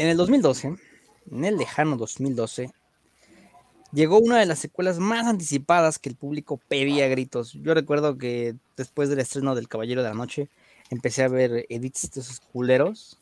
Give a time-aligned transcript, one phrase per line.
[0.00, 0.76] En el 2012,
[1.30, 2.70] en el lejano 2012,
[3.92, 7.52] llegó una de las secuelas más anticipadas que el público pedía a gritos.
[7.52, 10.48] Yo recuerdo que después del estreno del Caballero de la Noche,
[10.88, 13.20] empecé a ver edits de esos culeros,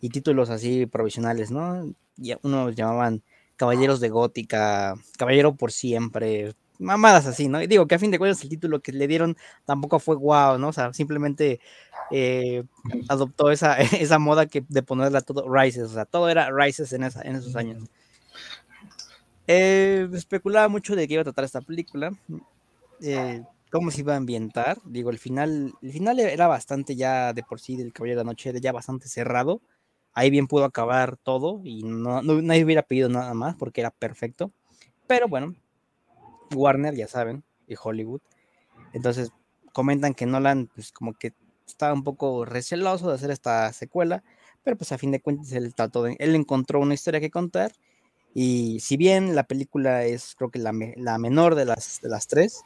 [0.00, 1.92] y títulos así provisionales, ¿no?
[2.16, 3.22] Y unos llamaban
[3.56, 7.60] Caballeros de Gótica, Caballero por siempre, mamadas así, ¿no?
[7.62, 10.58] Y digo que a fin de cuentas el título que le dieron tampoco fue guau,
[10.58, 10.68] ¿no?
[10.68, 11.60] O sea, simplemente
[12.10, 12.64] eh,
[13.08, 17.04] adoptó esa, esa moda que de ponerla todo Rises, o sea, todo era Rises en,
[17.04, 17.84] esa, en esos años.
[19.46, 22.12] Eh, especulaba mucho de qué iba a tratar esta película,
[23.00, 24.78] eh, cómo se iba a ambientar.
[24.84, 28.30] Digo, el final, el final era bastante ya de por sí del Caballero de la
[28.30, 29.62] Noche, era ya bastante cerrado.
[30.12, 33.90] Ahí bien pudo acabar todo y no, no, nadie hubiera pedido nada más porque era
[33.90, 34.52] perfecto.
[35.06, 35.54] Pero bueno,
[36.54, 38.20] Warner, ya saben, y Hollywood.
[38.92, 39.30] Entonces
[39.72, 41.32] comentan que Nolan, pues como que
[41.66, 44.24] estaba un poco receloso de hacer esta secuela,
[44.64, 47.72] pero pues a fin de cuentas él trató de, él encontró una historia que contar
[48.34, 52.64] y si bien la película es creo que la, la menor de las, las tres,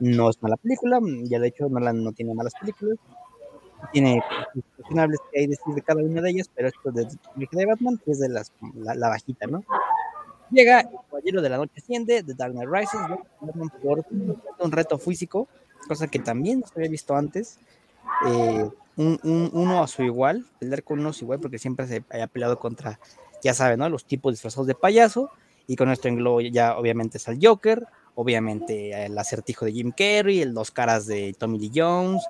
[0.00, 2.98] no es mala película, ya de hecho Nolan no tiene malas películas,
[3.92, 4.22] tiene
[4.76, 8.28] cuestionables que hay de cada una de ellas, pero esto de, de Batman es de
[8.28, 9.64] las, la, la bajita, ¿no?
[10.52, 13.00] Llega el Caballero de la Noche Asciende, de Dark Knight Rises,
[13.82, 14.04] por
[14.58, 15.48] un reto físico,
[15.88, 17.58] cosa que también se había visto antes.
[18.26, 21.86] Eh, un, un, uno a su igual, pelear con uno a su igual, porque siempre
[21.86, 23.00] se había peleado contra,
[23.42, 23.88] ya saben, ¿no?
[23.88, 25.30] Los tipos disfrazados de payaso,
[25.66, 30.42] y con esto englobo ya obviamente es el Joker, obviamente el acertijo de Jim Carrey,
[30.42, 32.22] el dos caras de Tommy Lee Jones,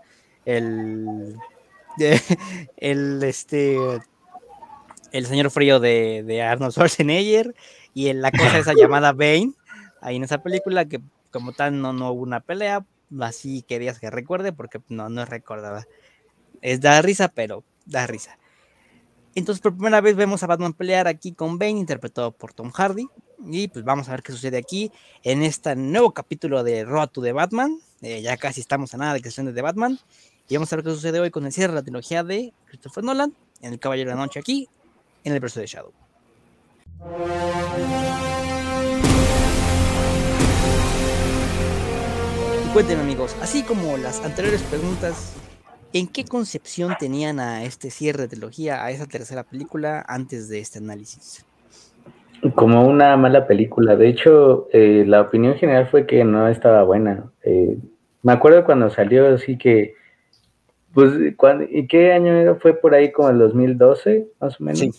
[0.45, 1.37] el,
[2.77, 3.77] el este
[5.13, 7.55] el señor frío de, de Arnold Schwarzenegger,
[7.95, 9.53] y en la cosa esa llamada Bane,
[10.01, 12.85] ahí en esa película que como tal no, no hubo una pelea,
[13.21, 15.87] así querías que recuerde porque no, no es recordada.
[16.61, 18.39] Es da risa, pero da risa.
[19.35, 23.09] Entonces por primera vez vemos a Batman pelear aquí con Bane, interpretado por Tom Hardy.
[23.45, 24.93] Y pues vamos a ver qué sucede aquí
[25.25, 27.81] en este nuevo capítulo de Road to the Batman.
[28.03, 29.99] Eh, ya casi estamos a nada de que se de Batman.
[30.49, 33.03] Y vamos a ver qué sucede hoy con el cierre de la trilogía de Christopher
[33.03, 34.69] Nolan en El Caballero de la Noche aquí
[35.25, 36.02] en el verso de Shadow.
[42.73, 45.37] Cuéntenme amigos, así como las anteriores preguntas,
[45.93, 50.61] ¿en qué concepción tenían a este cierre de trilogía, a esa tercera película antes de
[50.61, 51.45] este análisis?
[52.55, 53.97] Como una mala película.
[53.97, 57.31] De hecho, eh, la opinión general fue que no estaba buena.
[57.43, 57.77] Eh,
[58.23, 59.95] me acuerdo cuando salió, así que,
[60.95, 61.11] pues,
[61.71, 62.55] ¿y qué año era?
[62.55, 64.79] Fue por ahí como el 2012, más o menos.
[64.79, 64.93] Sí,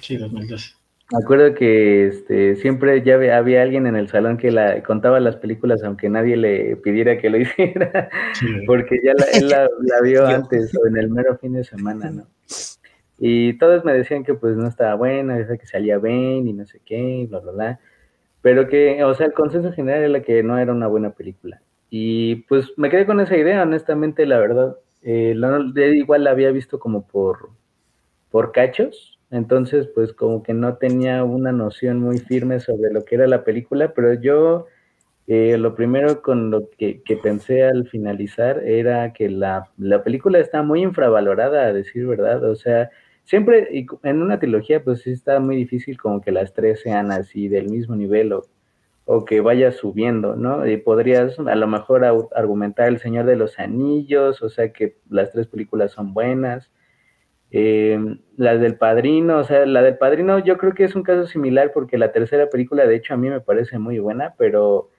[0.00, 0.79] sí 2012.
[1.12, 5.36] Me acuerdo que este, siempre ya había alguien en el salón que la, contaba las
[5.36, 8.08] películas aunque nadie le pidiera que lo hiciera,
[8.66, 9.68] porque ya la, él la,
[10.02, 12.26] vio antes o en el mero fin de semana, ¿no?
[13.18, 16.80] Y todos me decían que pues no estaba buena, que salía bien y no sé
[16.86, 17.80] qué, bla, bla, bla.
[18.40, 21.60] Pero que, o sea, el consenso general era que no era una buena película.
[21.90, 24.76] Y pues me quedé con esa idea, honestamente, la verdad.
[25.02, 25.34] Eh,
[25.94, 27.50] igual la había visto como por,
[28.30, 33.14] por cachos, entonces, pues como que no tenía una noción muy firme sobre lo que
[33.14, 34.66] era la película, pero yo
[35.28, 39.70] eh, lo primero con lo que, pensé al finalizar era que la,
[40.04, 42.42] película está muy infravalorada, a decir verdad.
[42.44, 42.90] O sea,
[43.24, 47.46] siempre en una trilogía, pues sí está muy difícil como que las tres sean así
[47.48, 48.42] del mismo nivel o,
[49.04, 50.66] o que vaya subiendo, ¿no?
[50.66, 52.04] Y podrías a lo mejor
[52.34, 56.70] argumentar El Señor de los Anillos, o sea que las tres películas son buenas
[57.52, 57.98] eh,
[58.36, 61.72] la del Padrino, o sea, la del Padrino yo creo que es un caso similar
[61.72, 64.90] porque la tercera película de hecho a mí me parece muy buena, pero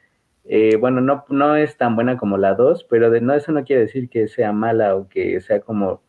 [0.46, 3.64] eh, bueno, no, no es tan buena como la dos, pero de, no, eso no
[3.64, 6.02] quiere decir que sea mala o que sea como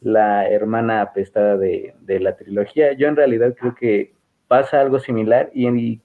[0.00, 2.92] la hermana apestada de, la trilogía.
[2.94, 4.14] Yo en realidad creo que
[4.48, 6.02] pasa algo similar y, y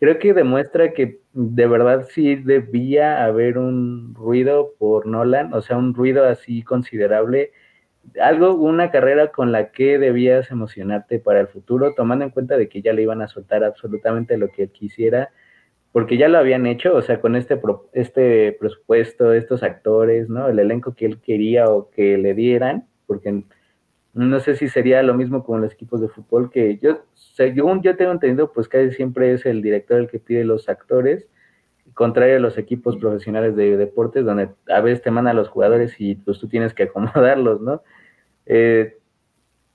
[0.00, 5.78] creo que demuestra que de verdad sí debía haber un ruido por Nolan, o sea,
[5.78, 7.52] un ruido así considerable
[8.20, 12.68] algo, una carrera con la que debías emocionarte para el futuro, tomando en cuenta de
[12.68, 15.30] que ya le iban a soltar absolutamente lo que él quisiera,
[15.92, 17.60] porque ya lo habían hecho, o sea, con este,
[17.92, 20.48] este presupuesto, estos actores, ¿no?
[20.48, 23.42] El elenco que él quería o que le dieran, porque
[24.12, 27.96] no sé si sería lo mismo con los equipos de fútbol, que yo, según yo
[27.96, 31.28] tengo entendido, pues casi siempre es el director el que pide los actores,
[32.00, 36.14] contrario a los equipos profesionales de deportes, donde a veces te mandan los jugadores y
[36.14, 37.82] pues tú tienes que acomodarlos, ¿no?
[38.46, 38.96] Eh,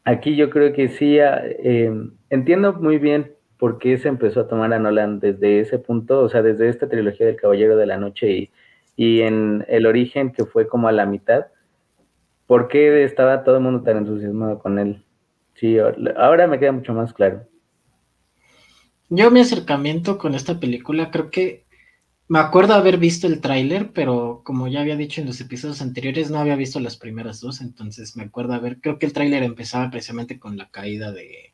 [0.05, 1.93] aquí yo creo que sí, ah, eh,
[2.31, 6.27] entiendo muy bien por qué se empezó a tomar a Nolan desde ese punto, o
[6.27, 8.51] sea, desde esta trilogía del Caballero de la Noche y,
[8.95, 11.45] y en el origen que fue como a la mitad,
[12.47, 15.05] por qué estaba todo el mundo tan entusiasmado con él.
[15.53, 15.77] Sí,
[16.17, 17.45] ahora me queda mucho más claro.
[19.09, 21.64] Yo mi acercamiento con esta película creo que
[22.27, 26.31] me acuerdo haber visto el tráiler, pero como ya había dicho en los episodios anteriores,
[26.31, 29.91] no había visto las primeras dos, entonces me acuerdo haber, creo que el tráiler empezaba
[29.91, 31.53] precisamente con la caída de,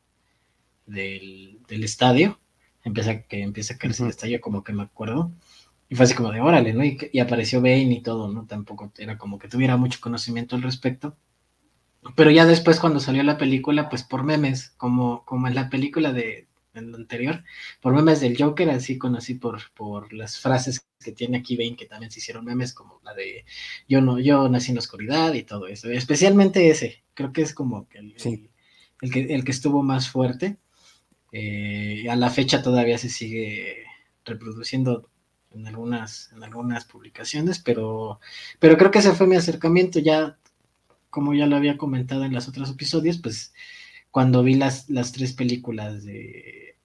[0.86, 2.40] del, estadio,
[2.84, 5.32] empieza que empieza a caer el estadio, como que me acuerdo,
[5.88, 6.84] y fue así como de órale, ¿no?
[6.84, 8.46] Y, apareció Bane y todo, ¿no?
[8.46, 11.16] Tampoco era como que tuviera mucho conocimiento al respecto.
[12.16, 16.12] Pero ya después cuando salió la película, pues por memes, como, como en la película
[16.12, 17.44] de, en lo anterior,
[17.80, 21.86] por memes del Joker, así conocí por, por las frases que tiene aquí Bane, que
[21.86, 23.44] también se hicieron memes, como la de
[23.88, 25.90] yo no, yo nací en la oscuridad y todo eso.
[25.90, 28.14] Especialmente ese, creo que es como el,
[29.00, 30.58] el, que, el que estuvo más fuerte.
[31.32, 33.84] Eh, a la fecha todavía se sigue
[34.24, 35.08] reproduciendo
[35.50, 38.20] en algunas, en algunas publicaciones, pero,
[38.58, 39.98] pero creo que ese fue mi acercamiento.
[39.98, 40.38] Ya,
[41.10, 43.52] como ya lo había comentado en los otros episodios, pues
[44.12, 46.76] cuando vi las, las tres películas de,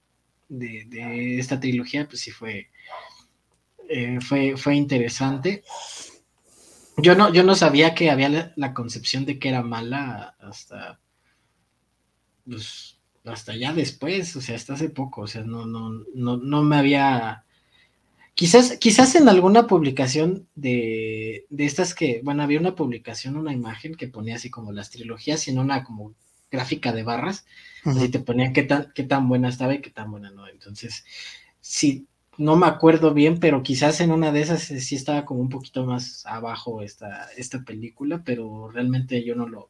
[0.47, 2.69] de, esta trilogía, pues sí fue,
[3.89, 5.63] eh, fue, fue interesante.
[6.95, 11.01] Yo no, yo no sabía que había la, concepción de que era mala hasta,
[12.45, 16.63] pues, hasta ya después, o sea, hasta hace poco, o sea, no, no, no, no
[16.63, 17.43] me había...
[18.35, 23.95] Quizás, quizás en alguna publicación de, de estas que, bueno, había una publicación, una imagen
[23.95, 26.15] que ponía así como las trilogías y en una como
[26.51, 27.45] gráfica de barras,
[27.93, 30.47] así te ponía qué tan, qué tan buena estaba y qué tan buena no.
[30.47, 31.05] Entonces,
[31.61, 32.07] sí,
[32.37, 35.85] no me acuerdo bien, pero quizás en una de esas sí estaba como un poquito
[35.85, 39.69] más abajo esta, esta película, pero realmente yo no lo,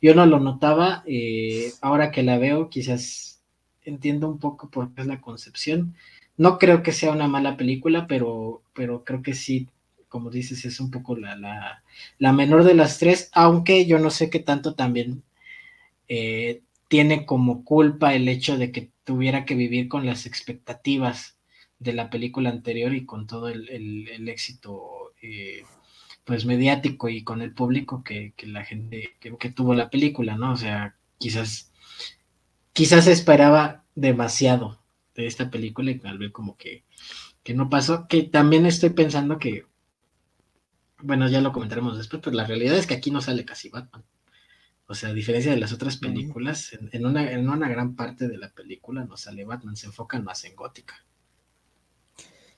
[0.00, 1.02] yo no lo notaba.
[1.06, 3.40] Eh, ahora que la veo, quizás
[3.84, 5.94] entiendo un poco por qué es la concepción.
[6.36, 9.68] No creo que sea una mala película, pero, pero creo que sí,
[10.08, 11.82] como dices, es un poco la, la,
[12.18, 15.22] la menor de las tres, aunque yo no sé qué tanto también
[16.14, 21.38] eh, tiene como culpa el hecho de que tuviera que vivir con las expectativas
[21.78, 25.64] de la película anterior y con todo el, éxito eh,
[26.24, 30.52] pues mediático y con el público que, la gente que, tuvo la película, ¿no?
[30.52, 31.72] O sea, quizás
[32.74, 34.82] quizás esperaba demasiado
[35.14, 36.84] de esta película y tal vez como que,
[37.42, 39.64] que no pasó, que también estoy pensando que
[41.00, 44.04] bueno, ya lo comentaremos después, pero la realidad es que aquí no sale casi Batman.
[44.92, 48.36] O sea, a diferencia de las otras películas, en, una, en una gran parte de
[48.36, 51.02] la película no sale Batman, se enfocan más en Gótica.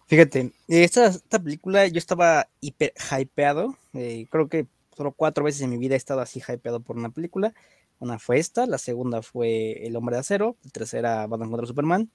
[0.07, 3.79] Fíjate, esta, esta película yo estaba hiper hypeado.
[3.93, 4.67] Eh, creo que
[4.97, 7.55] solo cuatro veces en mi vida he estado así hypeado por una película.
[8.01, 12.11] Una fue esta, la segunda fue El Hombre de Acero, la tercera Batman contra Superman.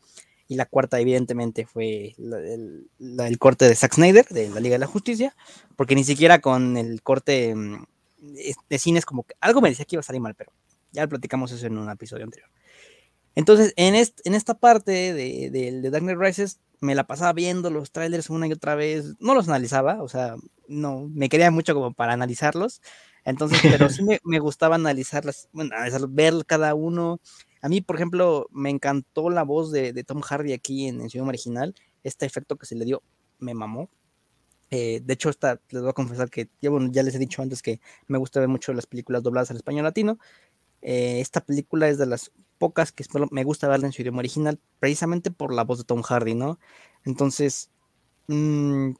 [0.49, 4.87] Y la cuarta, evidentemente, fue el, corte de Zack Snyder, de la Liga de la
[4.87, 5.33] Justicia,
[5.77, 7.85] porque ni siquiera con el corte mm,
[8.21, 10.51] de cines como que algo me decía que iba a salir mal, pero
[10.91, 12.49] ya platicamos eso en un episodio anterior.
[13.35, 17.91] Entonces, en, en esta parte de, de, Dark Knight Rises, me la pasaba viendo los
[17.91, 19.15] trailers una y otra vez.
[19.19, 20.35] No los analizaba, o sea,
[20.67, 22.81] no, me quería mucho como para analizarlos.
[23.25, 25.75] Entonces, pero sí me, gustaba analizarlas, bueno,
[26.09, 27.19] ver cada uno.
[27.61, 31.29] A mí, por ejemplo, me encantó la voz de, Tom Hardy aquí en, el idioma
[31.29, 31.75] original.
[32.03, 33.03] Este efecto que se le dio
[33.39, 33.89] me mamó.
[34.71, 37.61] Eh, de hecho, esta, les voy a confesar que ya, ya les he dicho antes
[37.61, 40.19] que me gusta ver mucho las películas dobladas al español latino.
[40.81, 44.59] Eh, esta película es de las pocas que me gusta verla en su idioma original,
[44.79, 46.59] precisamente por la voz de Tom Hardy, ¿no?
[47.05, 47.69] Entonces,
[48.27, 48.91] mmm,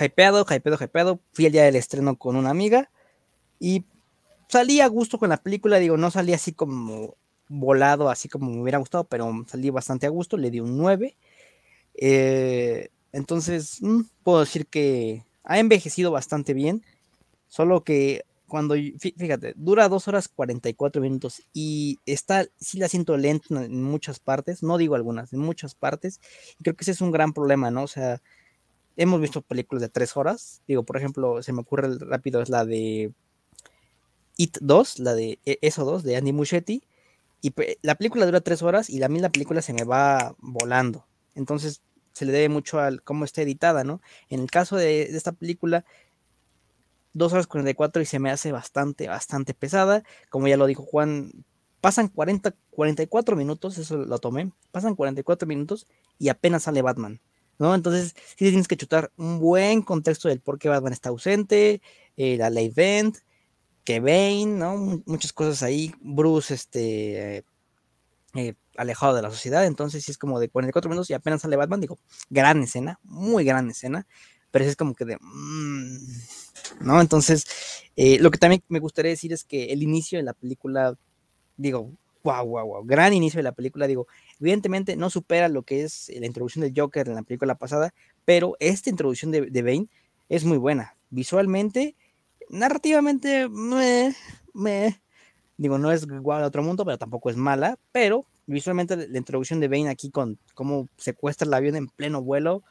[0.00, 1.20] hypeado, hypeado, hypeado.
[1.32, 2.90] Fui el día del estreno con una amiga
[3.60, 3.84] y
[4.48, 5.78] salí a gusto con la película.
[5.78, 7.16] Digo, no salí así como
[7.48, 10.36] volado, así como me hubiera gustado, pero salí bastante a gusto.
[10.36, 11.16] Le di un 9.
[11.94, 16.82] Eh, entonces, mm, puedo decir que ha envejecido bastante bien,
[17.48, 23.64] solo que cuando, fíjate, dura 2 horas 44 minutos y está, sí la siento lenta
[23.64, 26.20] en muchas partes, no digo algunas, en muchas partes,
[26.58, 27.82] y creo que ese es un gran problema, ¿no?
[27.82, 28.22] O sea,
[28.96, 32.64] hemos visto películas de 3 horas, digo, por ejemplo, se me ocurre rápido, es la
[32.64, 33.12] de
[34.38, 36.82] It 2, la de e, Eso 2, de Andy Muschietti,
[37.42, 41.06] y la película dura 3 horas y a mí la película se me va volando,
[41.34, 41.82] entonces
[42.18, 44.00] se le debe mucho al cómo está editada, ¿no?
[44.28, 45.84] En el caso de, esta película,
[47.12, 50.02] 2 horas 44 y se me hace bastante, bastante pesada.
[50.30, 51.30] Como ya lo dijo Juan,
[51.80, 55.86] pasan 40, 44 minutos, eso lo tomé, pasan 44 minutos
[56.18, 57.20] y apenas sale Batman,
[57.58, 57.74] ¿no?
[57.74, 61.80] Entonces, sí tienes que chutar un buen contexto del por qué Batman está ausente,
[62.16, 63.18] eh, la ley Vent,
[63.84, 65.02] que Bane, ¿no?
[65.06, 67.44] Muchas cosas ahí, Bruce, este,
[68.76, 71.80] alejado de la sociedad, entonces sí es como de 44 minutos y apenas sale Batman,
[71.80, 71.98] digo,
[72.30, 74.06] gran escena, muy gran escena,
[74.50, 75.16] pero es como que de...
[75.20, 75.98] Mm",
[76.80, 77.00] ¿No?
[77.00, 77.46] Entonces,
[77.96, 80.96] eh, lo que también me gustaría decir es que el inicio de la película
[81.56, 81.92] digo,
[82.22, 84.06] wow, wow, wow, gran inicio de la película, digo,
[84.40, 87.92] evidentemente no supera lo que es la introducción del Joker en la película pasada,
[88.24, 89.88] pero esta introducción de, de Bane
[90.28, 91.96] es muy buena, visualmente,
[92.48, 94.14] narrativamente, me,
[94.54, 95.00] me,
[95.58, 99.60] digo, no es igual a otro mundo, pero tampoco es mala, pero visualmente la introducción
[99.60, 102.62] de Bane aquí con cómo secuestra el avión en pleno vuelo,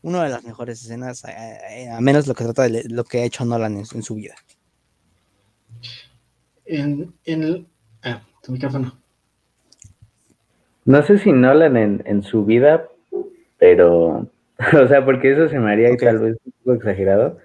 [0.00, 3.44] una de las mejores escenas, a, menos lo que trata de lo que ha hecho
[3.44, 4.34] Nolan en, su vida.
[6.64, 7.66] En, el...
[8.02, 8.98] Ah, tu micrófono.
[10.84, 12.88] No sé si Nolan en, su vida,
[13.58, 14.26] pero,
[14.82, 17.38] o sea, porque eso se me haría tal vez un poco exagerado,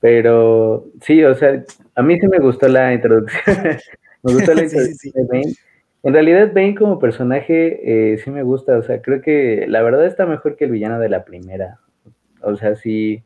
[0.00, 1.62] pero sí, o sea,
[1.94, 3.42] a mí sí me gustó la introducción,
[4.22, 5.54] me gustó la introducción de Bane
[6.02, 10.06] en realidad, Bane como personaje eh, sí me gusta, o sea, creo que la verdad
[10.06, 11.80] está mejor que el villano de la primera.
[12.42, 13.24] O sea, sí,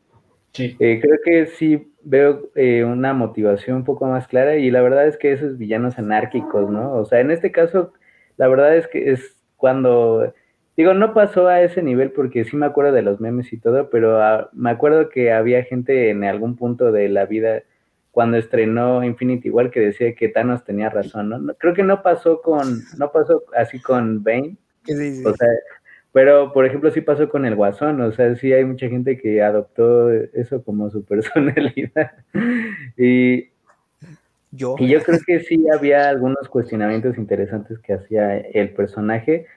[0.57, 5.07] eh, creo que sí veo eh, una motivación un poco más clara y la verdad
[5.07, 6.93] es que esos villanos anárquicos, ¿no?
[6.95, 7.93] O sea, en este caso,
[8.37, 10.33] la verdad es que es cuando,
[10.75, 13.91] digo, no pasó a ese nivel porque sí me acuerdo de los memes y todo,
[13.91, 17.63] pero ah, me acuerdo que había gente en algún punto de la vida
[18.13, 21.55] cuando estrenó Infinity War que decía que Thanos tenía razón, ¿no?
[21.55, 24.55] Creo que no pasó con, no pasó así con Bane.
[25.25, 25.47] O sea,
[26.11, 29.41] pero por ejemplo sí pasó con el Guasón, o sea, sí hay mucha gente que
[29.41, 32.11] adoptó eso como su personalidad.
[32.95, 33.49] y
[34.51, 34.75] yo.
[34.77, 39.47] Y yo creo que sí había algunos cuestionamientos interesantes que hacía el personaje.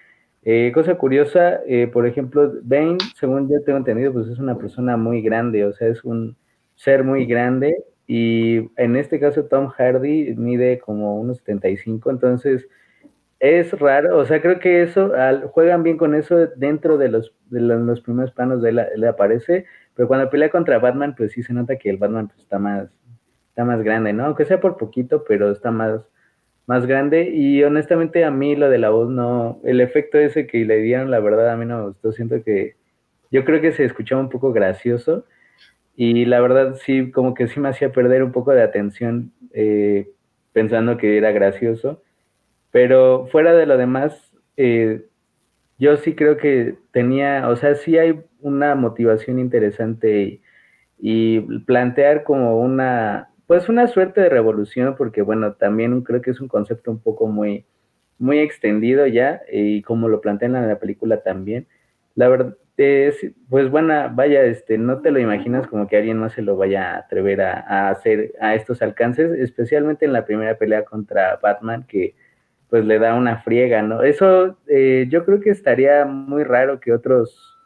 [0.44, 4.96] Eh, cosa curiosa, eh, por ejemplo, Bane, según yo tengo entendido, pues es una persona
[4.96, 6.38] muy grande, o sea, es un
[6.74, 12.68] ser muy grande y en este caso Tom Hardy mide como unos 75, entonces
[13.38, 15.12] es raro, o sea, creo que eso,
[15.50, 19.66] juegan bien con eso dentro de los, de los, primeros planos de él, le aparece,
[19.94, 22.88] pero cuando pelea contra Batman, pues sí se nota que el Batman pues, está más,
[23.48, 24.26] está más grande, ¿no?
[24.26, 26.02] Aunque sea por poquito, pero está más,
[26.66, 27.30] más grande.
[27.30, 31.10] Y honestamente a mí lo de la voz no, el efecto ese que le dieron,
[31.10, 32.12] la verdad a mí no me gustó.
[32.12, 32.76] Siento que
[33.30, 35.24] yo creo que se escuchaba un poco gracioso
[35.96, 40.10] y la verdad sí, como que sí me hacía perder un poco de atención eh,
[40.52, 42.02] pensando que era gracioso.
[42.70, 45.06] Pero fuera de lo demás, eh,
[45.78, 50.40] yo sí creo que tenía, o sea, sí hay una motivación interesante
[50.98, 56.40] y, plantear como una, pues una suerte de revolución, porque bueno, también creo que es
[56.40, 57.66] un concepto un poco muy,
[58.18, 61.66] muy extendido ya, y como lo plantean en la película también.
[62.14, 62.56] La verdad,
[63.48, 66.94] pues bueno, vaya, este, no te lo imaginas como que alguien más se lo vaya
[66.94, 72.14] a atrever a, hacer a estos alcances, especialmente en la primera pelea contra Batman, que
[72.68, 74.02] pues le da una friega, ¿no?
[74.02, 77.56] Eso eh, yo creo que estaría muy raro que otros,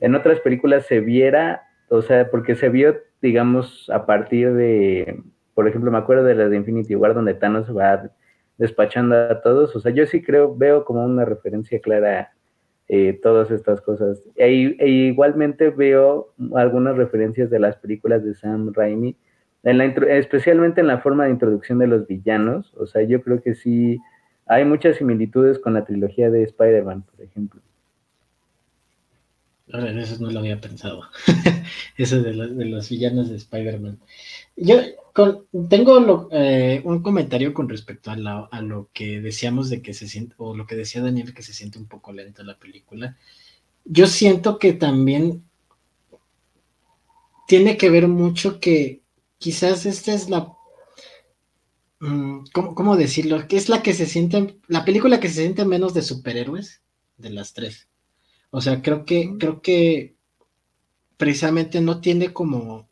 [0.00, 5.22] en otras películas se viera, o sea, porque se vio, digamos, a partir de,
[5.54, 8.10] por ejemplo, me acuerdo de las de Infinity War, donde Thanos va
[8.58, 12.32] despachando a todos, o sea, yo sí creo, veo como una referencia clara
[12.88, 14.22] eh, todas estas cosas.
[14.36, 19.16] E, e, igualmente veo algunas referencias de las películas de Sam Raimi,
[19.64, 22.72] en la especialmente en la forma de introducción de los villanos.
[22.76, 23.98] O sea, yo creo que sí
[24.46, 27.60] hay muchas similitudes con la trilogía de Spider-Man, por ejemplo.
[29.72, 31.02] Ahora, eso no lo había pensado.
[31.96, 33.98] eso de, de los villanos de Spider-Man.
[34.56, 34.80] Yo
[35.68, 38.16] tengo eh, un comentario con respecto a,
[38.60, 41.78] lo que decíamos de que se siente, o lo que decía Daniel, que se siente
[41.78, 43.16] un poco lenta la película.
[43.84, 45.44] Yo siento que también
[47.46, 49.00] tiene que ver mucho que
[49.38, 50.52] quizás esta es la.
[52.00, 53.46] Mm, ¿cómo, decirlo?
[53.48, 54.58] Que es la que se siente.
[54.68, 56.82] La película que se siente menos de superhéroes
[57.16, 57.88] de las tres.
[58.50, 60.16] O sea, creo que, creo que
[61.16, 62.88] precisamente no tiene como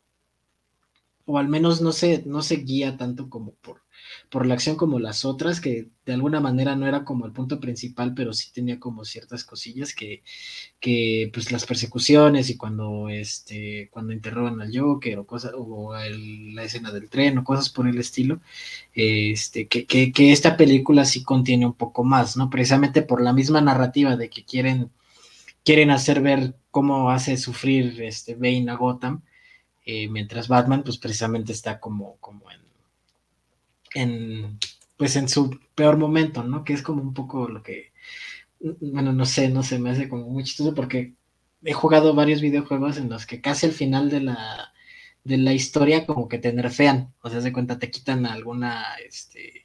[1.25, 3.81] o al menos no se, no se guía tanto como por,
[4.29, 7.59] por la acción como las otras, que de alguna manera no era como el punto
[7.59, 10.23] principal, pero sí tenía como ciertas cosillas que,
[10.79, 16.63] que pues las persecuciones y cuando este, cuando interrogan al Joker o cosas, o la
[16.63, 18.39] escena del tren o cosas por el estilo,
[18.93, 22.49] este, que, que, que esta película sí contiene un poco más, ¿no?
[22.51, 24.91] Precisamente por la misma narrativa de que quieren,
[25.65, 29.23] quieren hacer ver cómo hace sufrir este Bane a Gotham
[29.85, 32.45] eh, mientras Batman, pues precisamente está como, como
[33.93, 34.59] en,
[34.97, 36.63] pues en su peor momento, ¿no?
[36.63, 37.91] Que es como un poco lo que,
[38.59, 41.13] bueno, no sé, no sé, me hace como muy chistoso porque
[41.63, 44.73] he jugado varios videojuegos en los que casi al final de la,
[45.23, 49.64] de la historia como que te nerfean, o sea, de cuenta te quitan alguna, este,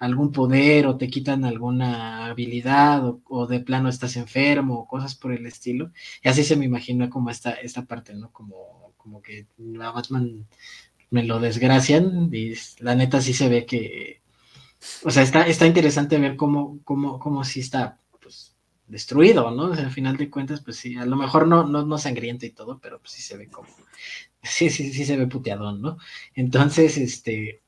[0.00, 5.32] algún poder o te quitan alguna habilidad o, de plano estás enfermo o cosas por
[5.32, 5.92] el estilo.
[6.22, 8.32] Y así se me imagina como esta, esta parte, ¿no?
[8.32, 9.46] Como como que
[9.80, 10.46] a Batman
[11.10, 14.20] me lo desgracian y la neta sí se ve que,
[15.04, 18.54] o sea, está, está interesante ver cómo, cómo, cómo sí está pues,
[18.86, 19.64] destruido, ¿no?
[19.70, 22.46] O sea, al final de cuentas, pues sí, a lo mejor no, no, no sangriento
[22.46, 23.68] y todo, pero pues sí se ve como,
[24.42, 25.98] sí, sí, sí se ve puteadón, ¿no?
[26.34, 27.62] Entonces, este,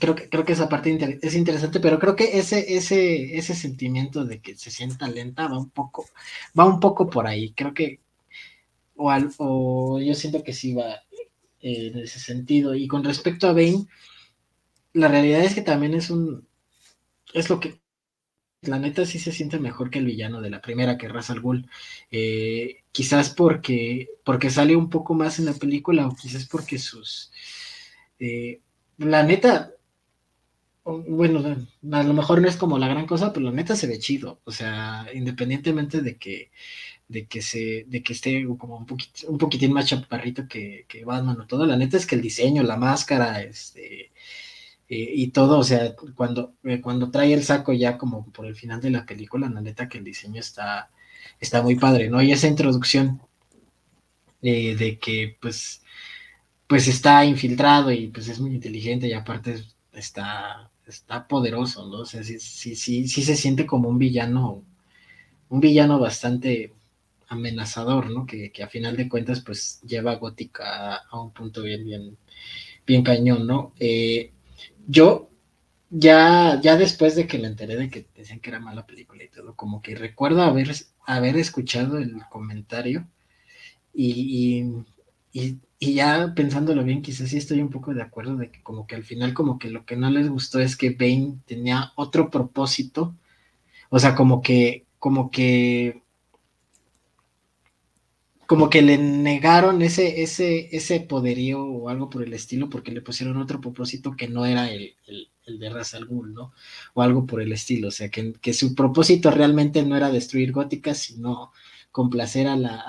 [0.00, 4.24] creo que, creo que esa parte es interesante, pero creo que ese, ese, ese sentimiento
[4.24, 6.06] de que se sienta lenta va un poco,
[6.58, 7.52] va un poco por ahí.
[7.52, 8.00] Creo que,
[8.96, 10.94] o, o yo siento que sí va
[11.60, 12.74] eh, en ese sentido.
[12.74, 13.86] Y con respecto a Bane,
[14.94, 16.48] la realidad es que también es un,
[17.34, 17.80] es lo que,
[18.62, 21.40] la neta sí se siente mejor que el villano de la primera, que Ra's al
[21.40, 21.68] Ghul.
[22.10, 27.30] Eh, quizás porque, porque sale un poco más en la película, o quizás porque sus...
[28.18, 28.60] Eh,
[28.98, 29.72] la neta,
[30.84, 31.40] bueno,
[31.92, 34.40] a lo mejor no es como la gran cosa, pero la neta se ve chido.
[34.44, 36.50] O sea, independientemente de que,
[37.08, 38.86] de que se, de que esté como un,
[39.28, 42.62] un poquitín más chaparrito que, que Batman o todo, la neta es que el diseño,
[42.62, 44.12] la máscara, este,
[44.88, 48.56] eh, y todo, o sea, cuando, eh, cuando trae el saco ya como por el
[48.56, 50.90] final de la película, la neta que el diseño está,
[51.40, 52.22] está muy padre, ¿no?
[52.22, 53.20] Y esa introducción
[54.42, 55.82] eh, de que pues,
[56.66, 62.00] pues está infiltrado y pues es muy inteligente y aparte está, está poderoso, ¿no?
[62.00, 64.64] O sea, sí, sí, sí, sí se siente como un villano,
[65.48, 66.72] un villano bastante
[67.28, 68.26] amenazador, ¿no?
[68.26, 72.16] Que, que a final de cuentas pues lleva a Gótica a, un punto bien, bien,
[72.86, 73.72] bien cañón, ¿no?
[73.78, 74.32] Eh,
[74.88, 75.30] yo
[75.90, 79.28] ya, ya después de que me enteré de que decían que era mala película y
[79.28, 80.70] todo, como que recuerdo haber,
[81.06, 83.08] haber escuchado el comentario
[83.92, 84.64] y,
[85.32, 88.96] y, ya pensándolo bien, quizás sí estoy un poco de acuerdo de que como que
[88.96, 93.16] al final como que lo que no les gustó es que Bane tenía otro propósito,
[93.90, 96.02] o sea, como que, como que
[98.50, 103.00] como que le negaron ese, ese, ese poderío o algo por el estilo porque le
[103.00, 104.96] pusieron otro propósito que no era el,
[105.46, 106.52] de Ra's al Ghul, ¿no?
[106.94, 110.94] O algo por el estilo, o sea, que, su propósito realmente no era destruir Gótica,
[110.94, 111.52] sino
[111.92, 112.80] complacer a la,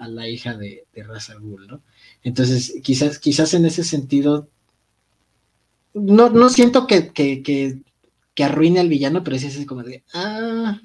[0.00, 1.82] a, la hija de, de Ra's al Ghul, ¿no?
[2.22, 4.48] Entonces, quizás, quizás en ese sentido,
[5.94, 7.82] no, no siento que, que, que,
[8.34, 10.80] que arruine al villano, pero sí es como de, ah,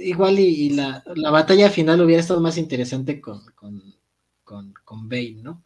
[0.00, 3.94] igual y, la, batalla final hubiera estado más interesante con, con,
[4.84, 5.62] con, Bane, ¿no?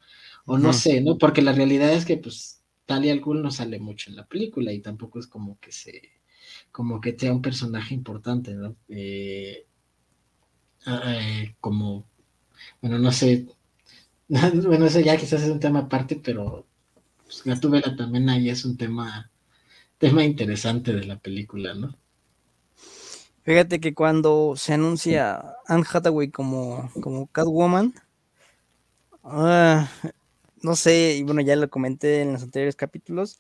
[0.47, 1.17] O no sé, ¿no?
[1.17, 4.73] Porque la realidad es que pues Talia al Ghul no sale mucho en la película
[4.73, 6.03] y tampoco es como que se,
[6.71, 8.77] como que sea un personaje importante, ¿no?
[8.89, 9.67] Eh,
[10.87, 12.07] ah, eh, como,
[12.83, 13.47] bueno, no sé,
[14.29, 16.67] bueno, eso ya quizás es un tema aparte, pero
[17.25, 19.31] pues, Gatúbela también ahí es un tema,
[19.99, 21.97] tema interesante de la película, ¿no?
[23.43, 27.93] Fíjate que cuando se anuncia Anne Hathaway como, como Catwoman,
[29.23, 29.87] ah,
[30.63, 33.39] no sé, y bueno, ya lo comenté en los anteriores capítulos,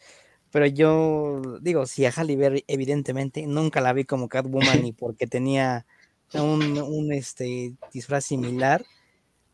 [0.51, 5.27] pero yo digo, si a Halle Berry, evidentemente, nunca la vi como Catwoman ni porque
[5.27, 5.87] tenía
[6.35, 8.85] un, un este, disfraz similar,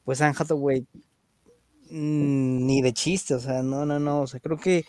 [0.04, 0.84] pues Anne Hathaway
[1.90, 4.85] ni de chiste, o sea, no, no, no, o sea, creo que,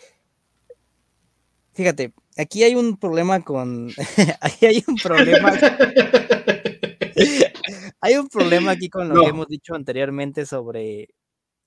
[1.73, 3.89] fíjate, aquí hay un problema con.
[4.41, 5.51] aquí hay un problema.
[8.01, 11.09] hay un problema aquí con lo que hemos dicho anteriormente sobre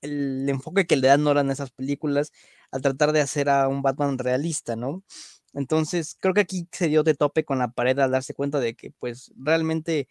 [0.00, 2.32] el enfoque que le dan Nolan a esas películas
[2.70, 5.02] al tratar de hacer a un Batman realista, ¿no?
[5.54, 8.74] Entonces, creo que aquí se dio de tope con la pared al darse cuenta de
[8.74, 10.08] que, pues, realmente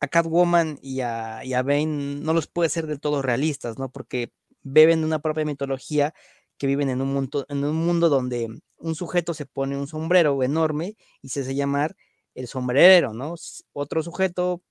[0.00, 3.90] a Catwoman y a, y a Bane no los puede ser del todo realistas, ¿no?
[3.90, 4.32] Porque
[4.62, 6.14] beben de una propia mitología
[6.58, 10.42] que viven en un mundo, en un mundo donde un sujeto se pone un sombrero
[10.42, 11.96] enorme y se hace llamar
[12.34, 13.34] el sombrerero, ¿no?
[13.72, 14.62] Otro sujeto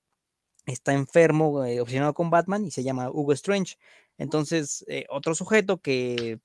[0.66, 3.76] está enfermo, eh, obsesionado con Batman y se llama Hugo Strange.
[4.18, 6.40] Entonces, eh, otro sujeto que,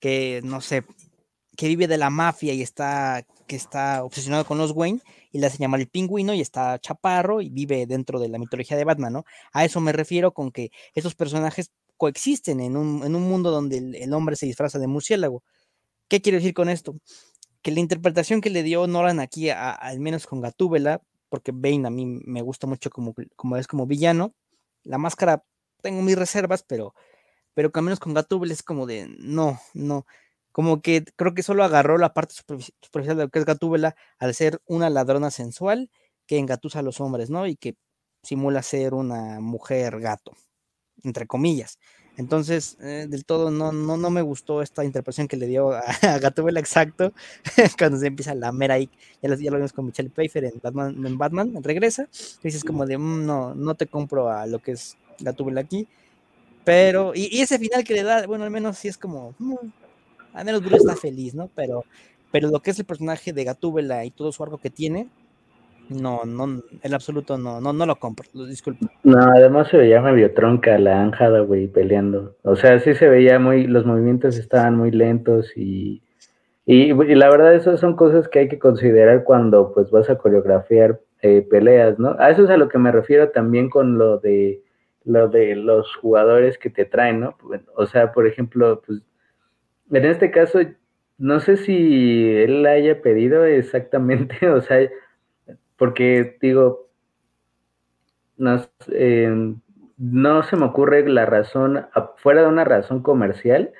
[0.00, 0.84] que, no sé,
[1.56, 5.46] que vive de la mafia y está, que está obsesionado con los Wayne y le
[5.46, 9.12] hace llamar el pingüino y está chaparro y vive dentro de la mitología de Batman,
[9.12, 9.24] ¿no?
[9.52, 13.78] A eso me refiero con que esos personajes coexisten en un, en un mundo donde
[13.78, 15.42] el, hombre se disfraza de murciélago.
[16.08, 16.96] ¿Qué quiero decir con esto?
[17.62, 21.90] Que la interpretación que le dio Nolan aquí, al menos con Gatúbela, porque Bane a
[21.90, 24.34] mí me gusta mucho como, como es como villano,
[24.82, 25.44] la máscara
[25.82, 26.94] tengo mis reservas, pero,
[27.54, 30.06] pero que al menos con Gatúbela es como de, no, no,
[30.54, 34.34] como que creo que solo agarró la parte superficial de lo que es Gatúbela al
[34.34, 35.90] ser una ladrona sensual
[36.28, 37.48] que engatusa a los hombres, ¿no?
[37.48, 37.74] Y que
[38.22, 40.32] simula ser una mujer gato
[41.02, 41.80] entre comillas.
[42.16, 45.80] Entonces, eh, del todo no, no, no me gustó esta interpretación que le dio a,
[46.02, 47.12] a Gatúbela exacto
[47.76, 48.88] cuando se empieza la mera ya
[49.22, 52.08] lo, ya lo vimos con Michelle Pfeiffer en Batman, en Batman regresa,
[52.42, 55.88] y dices como de, mm, no, no te compro a lo que es Gatúbela aquí,
[56.64, 59.56] pero, y, ese final que le da, bueno, al menos sí es como, mm,
[60.34, 61.48] al menos Bruce está feliz, ¿no?
[61.54, 61.84] Pero,
[62.30, 65.08] pero lo que es el personaje de Gatúbela y todo su arco que tiene,
[65.88, 68.86] no, no, en absoluto no, no, no lo compro, disculpe.
[69.02, 72.36] No, además se veía medio tronca la Anjada, güey, peleando.
[72.42, 76.02] O sea, sí se veía muy, los movimientos estaban muy lentos y,
[76.66, 81.00] y, la verdad esas son cosas que hay que considerar cuando pues vas a coreografiar
[81.22, 82.16] eh, peleas, ¿no?
[82.18, 84.62] A eso es a lo que me refiero también con lo de
[85.04, 87.36] lo de los jugadores que te traen, ¿no?
[87.76, 89.02] O sea, por ejemplo, pues
[89.90, 90.60] en este caso,
[91.18, 94.88] no sé si él haya pedido exactamente, o sea,
[95.76, 96.88] porque digo,
[98.36, 98.60] no,
[98.92, 99.54] eh,
[99.96, 103.72] no se me ocurre la razón, fuera de una razón comercial,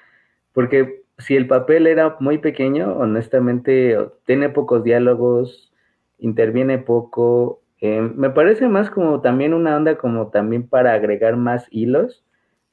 [0.52, 5.72] porque si el papel era muy pequeño, honestamente, tiene pocos diálogos,
[6.18, 11.66] interviene poco, eh, me parece más como también una onda como también para agregar más
[11.70, 12.23] hilos,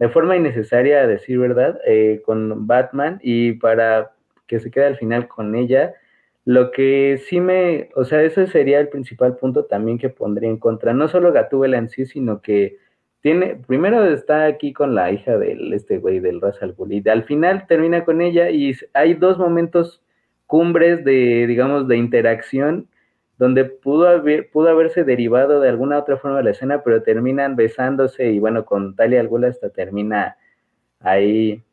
[0.01, 4.13] de forma innecesaria, a decir verdad, eh, con Batman y para
[4.47, 5.93] que se quede al final con ella,
[6.43, 10.57] lo que sí me, o sea, ese sería el principal punto también que pondría en
[10.57, 12.79] contra, no solo Gatúbela en sí, sino que
[13.21, 17.23] tiene, primero está aquí con la hija del este güey del Ra's al y al
[17.25, 20.01] final termina con ella y hay dos momentos
[20.47, 22.87] cumbres de, digamos, de interacción
[23.41, 27.55] donde pudo, haber, pudo haberse derivado de alguna otra forma de la escena, pero terminan
[27.55, 30.37] besándose y bueno, con Talia alguna hasta termina
[30.99, 31.63] ahí,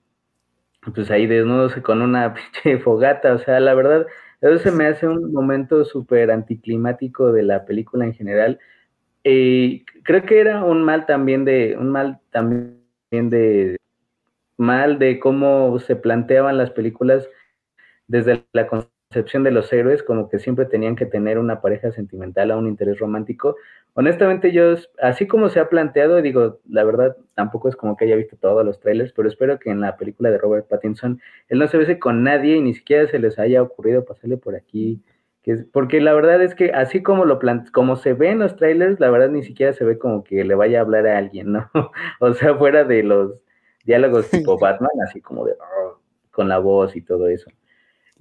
[0.95, 4.07] pues ahí desnudos con una pinche fogata, o sea, la verdad,
[4.41, 8.59] eso se me hace un momento súper anticlimático de la película en general.
[9.23, 13.77] Y creo que era un mal también de, un mal también de,
[14.57, 17.29] mal de cómo se planteaban las películas
[18.07, 18.67] desde la
[19.09, 22.67] concepción de los héroes, como que siempre tenían que tener una pareja sentimental a un
[22.67, 23.57] interés romántico.
[23.95, 28.17] Honestamente, yo, así como se ha planteado, digo, la verdad, tampoco es como que haya
[28.17, 31.69] visto todos los trailers, pero espero que en la película de Robert Pattinson él no
[31.69, 35.03] se bese con nadie y ni siquiera se les haya ocurrido pasarle por aquí.
[35.43, 37.39] Que porque la verdad es que así como lo
[37.73, 40.55] como se ve en los trailers, la verdad ni siquiera se ve como que le
[40.55, 41.71] vaya a hablar a alguien, ¿no?
[42.21, 43.33] o sea, fuera de los
[43.87, 45.99] diálogos tipo Batman, así como de oh",
[46.31, 47.51] con la voz y todo eso.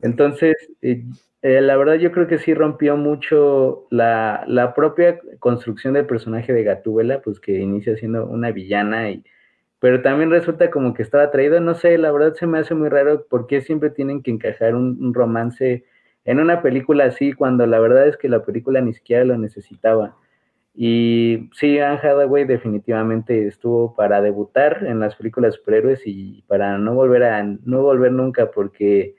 [0.02, 1.04] Entonces, eh,
[1.42, 6.54] eh, la verdad yo creo que sí rompió mucho la, la, propia construcción del personaje
[6.54, 9.24] de Gatúbela, pues que inicia siendo una villana, y,
[9.80, 12.90] pero también resulta como que estaba traído, no sé, la verdad se me hace muy
[12.90, 15.86] raro por qué siempre tienen que encajar un, romance
[16.26, 20.18] en una película así, cuando la verdad es que la película ni siquiera lo necesitaba.
[20.76, 26.94] Y sí, Anne Hathaway definitivamente estuvo para debutar en las películas superhéroes y para no
[26.96, 29.16] volver a no volver nunca porque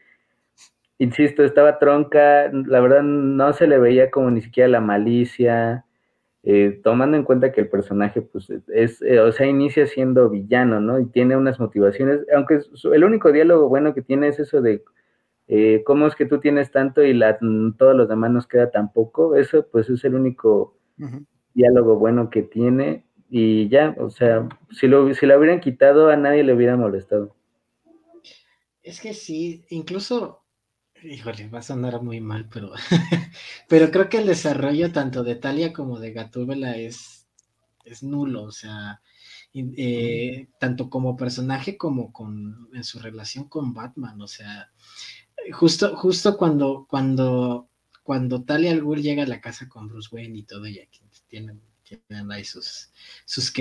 [0.99, 5.85] insisto, estaba tronca, la verdad no se le veía como ni siquiera la malicia,
[6.43, 10.81] eh, tomando en cuenta que el personaje, pues, es, eh, o sea, inicia siendo villano,
[10.81, 11.01] ¿no?
[11.01, 12.61] Y tiene unas motivaciones, aunque
[12.93, 14.83] el único diálogo bueno que tiene es eso de
[15.49, 17.39] eh, cómo es que tú tienes tanto y la,
[17.79, 20.77] todos los demás nos queda tan poco, eso pues es el único
[21.55, 26.17] diálogo bueno que tiene y ya, o sea, si lo, si lo hubieran quitado a
[26.17, 27.35] nadie le hubiera molestado.
[28.83, 30.43] Es que sí, incluso
[31.03, 32.73] Híjole, va a sonar muy mal, pero,
[33.69, 37.29] pero creo que el desarrollo tanto de Talia como de Gatúbela es,
[37.85, 39.01] es nulo, o sea,
[39.55, 44.73] eh, tanto como personaje como con, en su relación con Batman, o sea,
[45.53, 47.69] justo, justo cuando, cuando,
[48.03, 51.01] cuando Talia al Ghul llega a la casa con Bruce Wayne y todo, y aquí
[51.29, 52.91] tienen, tienen ahí sus,
[53.25, 53.53] sus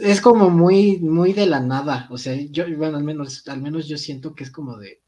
[0.00, 3.88] es como muy, muy de la nada, o sea, yo, bueno, al menos, al menos
[3.88, 5.00] yo siento que es como de,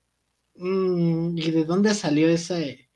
[0.61, 2.88] ¿Y de dónde salió ese,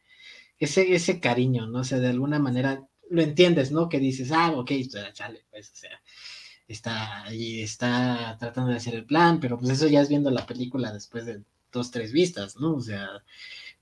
[0.58, 1.66] ese, ese cariño?
[1.66, 1.80] ¿no?
[1.80, 3.88] O sea, de alguna manera lo entiendes, ¿no?
[3.88, 4.72] Que dices, ah, ok,
[5.12, 6.00] chale, pues, o sea,
[6.66, 10.46] está ahí, está tratando de hacer el plan, pero pues eso ya es viendo la
[10.46, 12.74] película después de dos, tres vistas, ¿no?
[12.74, 13.08] O sea,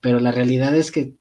[0.01, 1.14] pero la realidad es que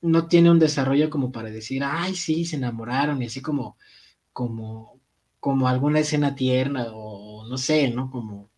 [0.00, 3.76] no tiene un desarrollo como para decir, ay, sí, se enamoraron, y así como,
[4.32, 5.00] como,
[5.40, 8.10] como alguna escena tierna, o no sé, ¿no?
[8.10, 8.50] Como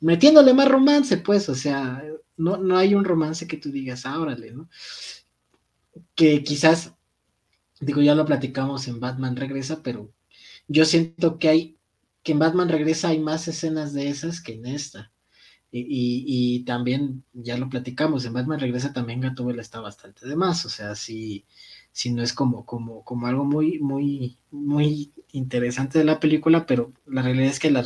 [0.00, 2.02] metiéndole más romance, pues, o sea,
[2.36, 4.18] no, no hay un romance que tú digas, ah,
[4.52, 4.68] ¿no?
[6.14, 6.94] Que quizás,
[7.80, 10.12] digo, ya lo platicamos en Batman Regresa, pero
[10.68, 11.76] yo siento que hay,
[12.22, 15.12] que en Batman Regresa hay más escenas de esas que en esta.
[15.72, 20.70] Y, también, ya lo platicamos, en Batman Regresa también Gatúbela está bastante de más, o
[20.70, 21.44] sea, si,
[22.10, 27.20] no es como, como, como algo muy, muy, muy interesante de la película, pero la
[27.20, 27.84] realidad es que la,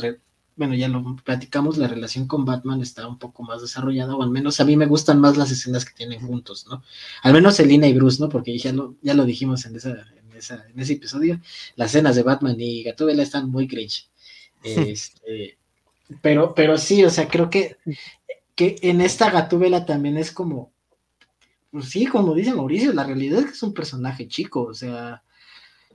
[0.55, 4.29] bueno, ya lo platicamos, la relación con Batman está un poco más desarrollada, o al
[4.29, 6.83] menos a mí me gustan más las escenas que tienen juntos, ¿no?
[7.23, 8.29] Al menos Selina y Bruce, ¿no?
[8.29, 11.39] Porque ya lo, ya lo dijimos en, esa, en, esa, en ese episodio,
[11.75, 14.09] las escenas de Batman y Gatúbela están muy cringe.
[14.63, 15.57] Este,
[16.21, 17.77] pero, pero sí, o sea, creo que,
[18.55, 20.71] que en esta Gatúbela también es como,
[21.71, 25.23] pues sí, como dice Mauricio, la realidad es que es un personaje chico, o sea,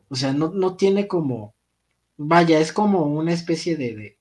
[0.08, 1.54] o sea, no, no tiene como,
[2.16, 4.15] vaya, es como una especie de, de,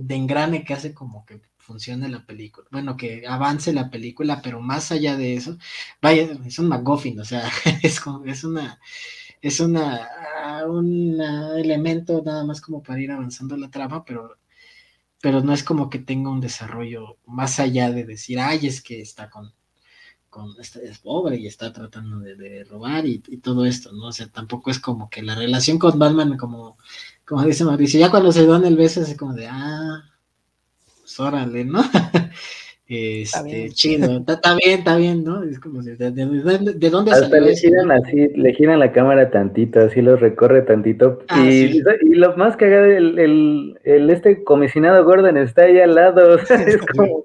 [0.00, 4.60] de engrane que hace como que funcione la película, bueno, que avance la película, pero
[4.60, 5.58] más allá de eso,
[6.02, 7.48] vaya, es un McGuffin, o sea,
[7.82, 8.80] es como, es una,
[9.42, 10.08] es una,
[10.66, 14.36] un elemento nada más como para ir avanzando la trama, pero,
[15.20, 19.00] pero no es como que tenga un desarrollo más allá de decir, ay, es que
[19.00, 19.52] está con,
[20.30, 24.06] con es pobre y está tratando de, robar y, todo esto, ¿no?
[24.08, 26.78] O sea, tampoco es como que la relación con Batman, como,
[27.24, 30.04] como dice Mauricio, ya cuando se dan el beso es como de, ah,
[31.00, 31.82] pues órale, ¿no?
[32.86, 35.42] este, chido, está, bien, está bien, ¿no?
[35.42, 39.80] Es como de, de, de, dónde Hasta le giran así, le giran la cámara tantito,
[39.80, 41.24] así lo recorre tantito.
[41.28, 45.96] Ah, y, y, lo más cagado, el, el, el, este comisionado Gordon está ahí al
[45.96, 47.24] lado, o sea, es como,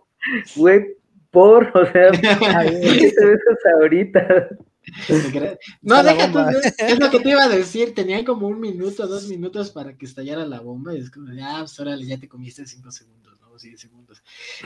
[0.55, 0.95] güey,
[1.35, 4.47] por, o sea, ¿qué te besas ahorita?
[5.81, 6.39] No, deja tú,
[6.77, 10.05] es lo que te iba a decir, tenían como un minuto, dos minutos para que
[10.05, 13.59] estallara la bomba y es como, ah, pues órale, ya te comiste cinco segundos, ¿no?
[13.59, 14.23] Siete segundos.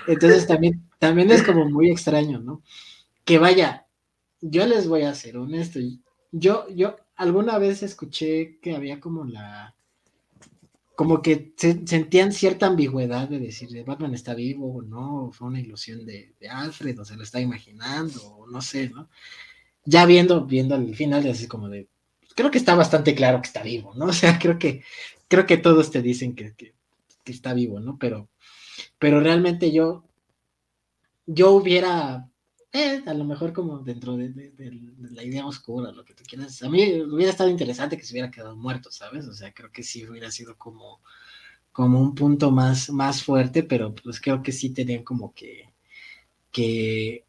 [0.07, 2.61] Entonces también, también es como muy extraño, ¿no?
[3.25, 3.87] Que vaya,
[4.39, 5.79] yo les voy a ser honesto,
[6.31, 9.73] yo, yo alguna vez escuché que había como la,
[10.99, 16.05] como que sentían cierta ambigüedad de decir, Batman está vivo o no, fue una ilusión
[16.05, 19.07] de, Alfred, o se lo está imaginando, o no sé, ¿no?
[19.85, 21.87] ya viendo, viendo el final, así como de,
[22.35, 24.07] creo que está bastante claro que está vivo, ¿no?
[24.07, 24.83] O sea, creo que,
[25.29, 26.53] creo que todos te dicen que,
[27.23, 27.97] está vivo, ¿no?
[27.97, 28.27] Pero,
[28.97, 30.03] pero realmente yo,
[31.25, 32.29] yo hubiera,
[32.71, 34.51] eh, a lo mejor como dentro de,
[35.11, 38.29] la idea oscura, lo que tú quieras, a mí hubiera estado interesante que se hubiera
[38.29, 39.25] quedado muerto, ¿sabes?
[39.27, 41.01] O sea, creo que sí hubiera sido como,
[41.71, 45.73] como un punto más, más fuerte, pero pues creo que sí tenían como que,
[46.51, 47.25] que,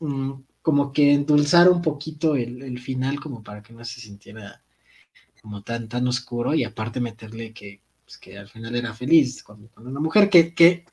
[0.00, 4.62] mm, como que endulzar un poquito el, final como para que no se sintiera
[5.42, 9.70] como tan, tan oscuro y aparte meterle que, pues, que al final era feliz con,
[9.76, 10.84] una mujer que, que,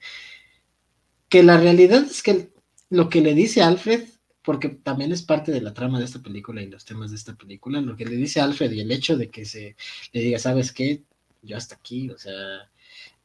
[1.29, 2.56] que la realidad es que
[2.89, 4.07] lo que le dice Alfred,
[4.41, 7.35] porque también es parte de la trama de esta película y los temas de esta
[7.35, 9.75] película, lo que le dice Alfred y el hecho de que se
[10.13, 11.03] le diga, ¿sabes qué?
[11.41, 12.69] Yo hasta aquí, o sea,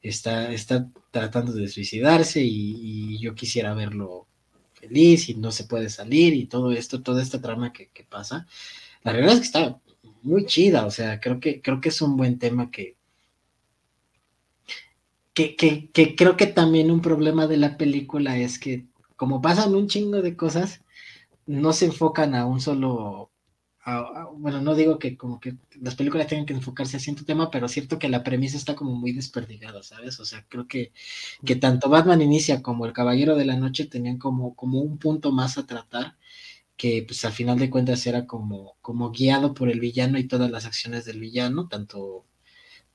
[0.02, 4.26] está, está tratando de suicidarse y yo quisiera verlo
[4.82, 8.46] feliz y no se puede salir y todo esto, toda esta trama que, pasa.
[9.04, 9.80] La realidad es que está
[10.22, 12.96] muy chida, o sea, creo que, creo que es un buen tema que,
[15.34, 18.84] que, que, creo que también un problema de la película es que
[19.16, 20.82] como pasan un chingo de cosas,
[21.46, 23.32] no se enfocan a un solo
[24.34, 27.68] bueno, no digo que como que las películas tengan que enfocarse a cierto tema, pero
[27.68, 30.20] cierto que la premisa está como muy desperdigada, ¿sabes?
[30.20, 30.92] O sea, creo que,
[31.44, 35.32] que tanto Batman Inicia como El Caballero de la Noche tenían como, como un punto
[35.32, 36.16] más a tratar,
[36.76, 40.50] que pues al final de cuentas era como, como guiado por el villano y todas
[40.50, 42.24] las acciones del villano, tanto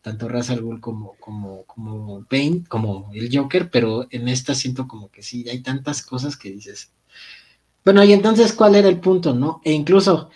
[0.07, 4.87] tanto Ra's al Ghul como, como, como Bane, como el Joker, pero en esta siento
[4.87, 6.93] como que sí, hay tantas cosas que dices.
[7.83, 9.59] Bueno, y entonces, ¿cuál era el punto, no?
[9.65, 10.29] E incluso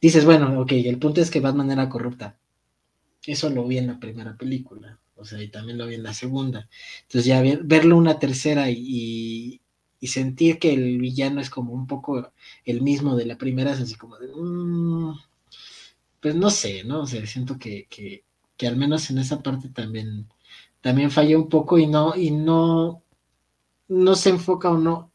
[0.00, 2.38] dices, bueno, ok, el punto es que Batman era corrupta.
[3.26, 6.14] Eso lo vi en la primera película, o sea, y también lo vi en la
[6.14, 6.70] segunda.
[7.02, 9.60] Entonces ya verlo una tercera y,
[10.00, 12.32] y sentir que el villano es como un poco
[12.64, 15.12] el mismo de la primera, es así como de, mm,
[16.20, 17.02] pues no sé, ¿no?
[17.02, 17.86] O sea, siento que,
[18.60, 20.28] que, al menos en esa parte también,
[20.82, 23.02] también falló un poco y no, y no,
[23.88, 25.10] no se enfoca o no,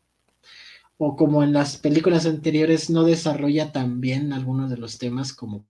[0.97, 5.63] o como en las películas anteriores no desarrolla tan bien algunos de los temas como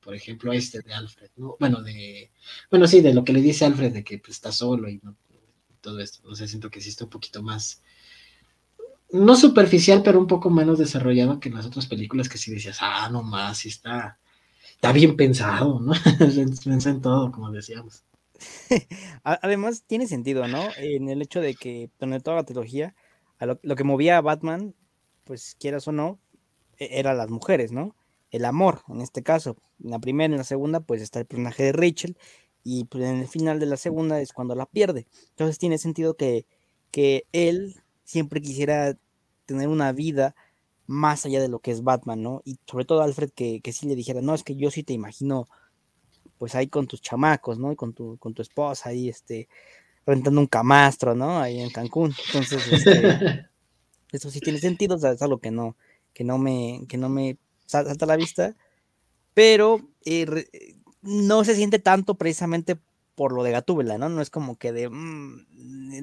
[0.00, 1.56] por ejemplo este de Alfred, ¿no?
[1.60, 2.30] Bueno, de
[2.70, 4.98] bueno, sí, de lo que le dice Alfred de que pues, está solo y
[5.82, 7.82] todo esto, no sé, siento que sí está un poquito más
[9.10, 12.78] no superficial, pero un poco menos desarrollado que en las otras películas que sí decías,
[12.80, 14.18] ah, no más, sí está
[14.84, 15.92] está bien pensado, ¿no?
[16.64, 18.04] Pensé en todo, como decíamos.
[19.24, 20.68] Además, tiene sentido, ¿no?
[20.76, 22.94] En el hecho de que en toda la trilogía
[23.40, 24.74] lo, que movía a Batman,
[25.24, 26.18] pues quieras o no,
[26.78, 27.96] e, eran las mujeres, ¿no?
[28.30, 29.56] El amor, en este caso.
[29.82, 32.18] En la primera y en la segunda, pues está el personaje de Rachel,
[32.62, 35.06] y pues, en el final de la segunda es cuando la pierde.
[35.30, 36.46] Entonces tiene sentido que,
[36.90, 38.98] que él siempre quisiera
[39.46, 40.34] tener una vida
[40.86, 42.42] más allá de lo que es Batman, ¿no?
[42.44, 44.92] Y sobre todo Alfred que, que sí le dijera, no, es que yo sí te
[44.92, 45.46] imagino,
[46.38, 47.72] pues ahí con tus chamacos, ¿no?
[47.72, 49.48] Y con tu, con tu esposa ahí, este,
[50.06, 51.38] rentando un camastro, ¿no?
[51.40, 52.14] Ahí en Cancún.
[52.26, 53.46] Entonces, este,
[54.12, 55.76] eso sí tiene sentido, o sea, es algo que no,
[56.12, 58.54] que no me, que no me salta a la vista,
[59.32, 60.44] pero eh,
[61.02, 62.78] no se siente tanto precisamente
[63.14, 64.08] por lo de Gatúbela, ¿no?
[64.08, 65.46] No es como que de, mm,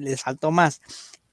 [0.00, 0.80] le saltó más.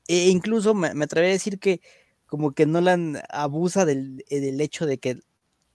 [0.08, 1.82] E incluso me, me atreví a decir que
[2.30, 5.20] como que Nolan abusa del, del hecho de que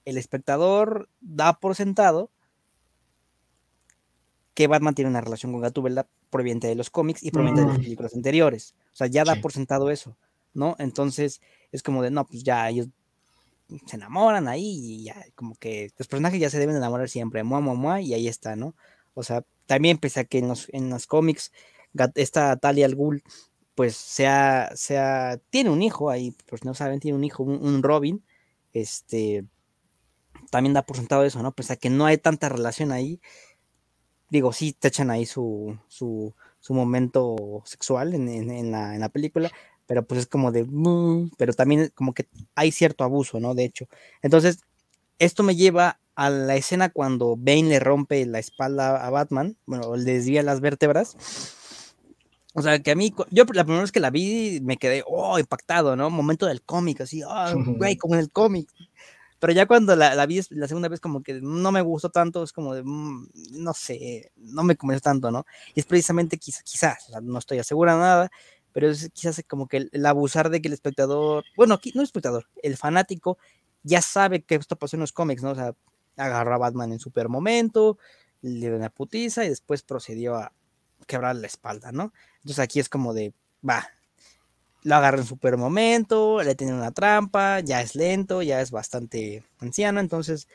[0.05, 2.31] el espectador da por sentado
[4.55, 7.79] que Batman tiene una relación con Gatúbela proveniente de los cómics y proveniente de las
[7.79, 8.75] películas anteriores.
[8.93, 10.17] O sea, ya da por sentado eso,
[10.53, 10.77] ¿no?
[10.79, 11.41] Entonces
[11.73, 12.89] es como de, no, pues ya ellos
[13.87, 17.61] se enamoran ahí y ya, como que los personajes ya se deben enamorar siempre, mua,
[17.61, 18.77] mua, mua, y ahí está, ¿no?
[19.15, 21.51] O sea, también pese a que en los, en los cómics
[22.15, 23.23] esta Talia al Ghul,
[23.75, 28.25] pues sea, sea, tiene un hijo ahí, pues no saben, tiene un hijo, un, Robin,
[28.73, 29.45] este,
[30.51, 31.53] también da por sentado eso, ¿no?
[31.53, 33.21] Pese a que no hay tanta relación ahí,
[34.31, 39.09] digo, sí te echan ahí su, su, su momento sexual en, en, la, en, la,
[39.09, 39.51] película,
[39.87, 43.55] pero pues es como de, mm", pero también como que hay cierto abuso, ¿no?
[43.55, 43.87] De hecho,
[44.23, 44.61] entonces,
[45.19, 49.97] esto me lleva a la escena cuando Bane le rompe la espalda a Batman, bueno,
[49.97, 51.17] le desvía las vértebras.
[52.57, 55.39] O sea, que a mí, yo la primera vez que la vi me quedé, oh,
[55.41, 56.09] impactado, ¿no?
[56.09, 58.69] Momento del cómic, así, oh, güey, como en el cómic.
[59.41, 62.45] Pero ya cuando la, la, vi la segunda vez, como que no me gustó tanto,
[62.45, 65.45] es como de, mm, no sé, no me convenció tanto, ¿no?
[65.75, 68.31] Y es precisamente quizás, quizás, no estoy asegura nada,
[68.73, 72.47] pero es quizás como que el, abusar de que el espectador, bueno, no el espectador,
[72.63, 73.37] el fanático
[73.83, 75.51] ya sabe que esto pasó en los cómics, ¿no?
[75.51, 75.75] O sea,
[76.17, 77.99] agarró a Batman en super momento,
[78.43, 80.53] le dio una putiza y después procedió a
[81.05, 82.13] quebrar la espalda, ¿no?
[82.39, 83.33] Entonces aquí es como de,
[83.69, 83.89] va,
[84.83, 89.43] lo agarra en super momento, le tiene una trampa, ya es lento, ya es bastante
[89.59, 90.47] anciano, entonces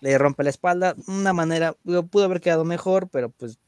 [0.00, 0.94] le rompe la espalda.
[1.08, 3.58] Una manera, pudo haber quedado mejor, pero pues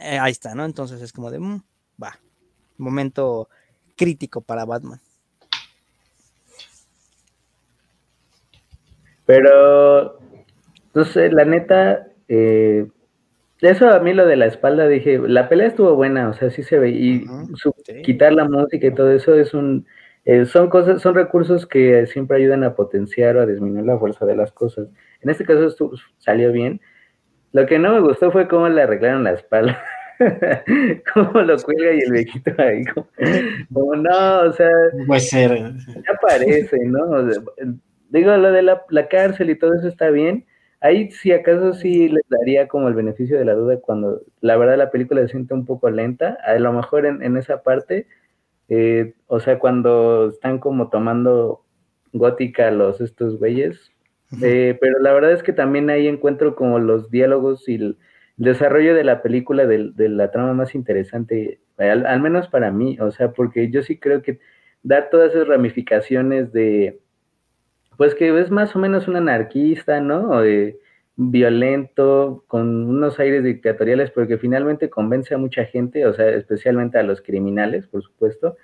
[0.00, 0.64] eh, ahí está, ¿no?
[0.64, 1.62] Entonces es como de, mm,
[2.02, 2.18] va,
[2.76, 3.48] momento
[3.96, 5.00] crítico para Batman.
[9.26, 10.18] Pero,
[11.12, 12.88] sé, la neta, eh,
[13.70, 16.62] eso a mí lo de la espalda, dije, la pelea estuvo buena, o sea, sí
[16.62, 17.26] se ve, y
[18.02, 19.86] quitar la música y todo eso es un,
[20.24, 24.24] eh, son cosas, son recursos que siempre ayudan a potenciar o a disminuir la fuerza
[24.24, 24.88] de las cosas.
[25.20, 26.80] En este caso salió bien.
[27.52, 29.82] Lo que no me gustó fue cómo le arreglaron la espalda.
[31.14, 34.70] cómo lo cuelga y el viejito ahí, como, no, o sea,
[35.06, 35.50] puede ser.
[35.56, 37.28] Ya aparece, ¿no?
[38.10, 40.46] digo, lo de la, la cárcel y todo eso está bien,
[40.84, 44.76] Ahí sí, acaso sí les daría como el beneficio de la duda cuando la verdad
[44.76, 48.06] la película se siente un poco lenta, a lo mejor en, esa parte,
[48.68, 51.64] eh, o sea, cuando están como tomando
[52.12, 53.92] gótica los estos güeyes,
[54.42, 57.96] eh, pero la verdad es que también ahí encuentro como los diálogos y el,
[58.36, 63.10] desarrollo de la película de, la trama más interesante, al, al, menos para mí, o
[63.10, 64.38] sea, porque yo sí creo que
[64.82, 67.00] dar todas esas ramificaciones de,
[67.96, 70.42] pues que es más o menos un anarquista, ¿no?
[71.16, 77.02] violento, con unos aires dictatoriales, porque finalmente convence a mucha gente, o sea, especialmente a
[77.04, 78.56] los criminales, por supuesto.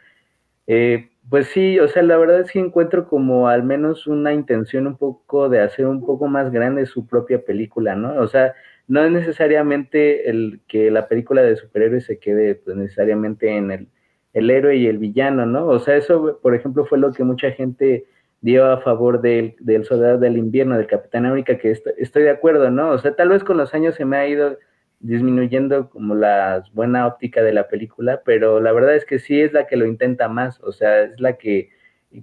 [0.66, 4.86] Eh, pues sí, o sea, la verdad es que encuentro como al menos una intención
[4.86, 8.20] un poco de hacer un poco más grande su propia película, ¿no?
[8.20, 8.54] O sea,
[8.88, 13.88] no es necesariamente el que la película de superhéroes se quede pues, necesariamente en el,
[14.32, 15.66] el héroe y el villano, ¿no?
[15.66, 18.06] O sea, eso, por ejemplo, fue lo que mucha gente
[18.40, 22.70] dio a favor del, del soldado del invierno, del Capitán América, que estoy, de acuerdo,
[22.70, 22.90] ¿no?
[22.90, 24.58] O sea, tal vez con los años se me ha ido
[25.00, 29.52] disminuyendo como la buena óptica de la película, pero la verdad es que sí es
[29.52, 31.70] la que lo intenta más, o sea, es la que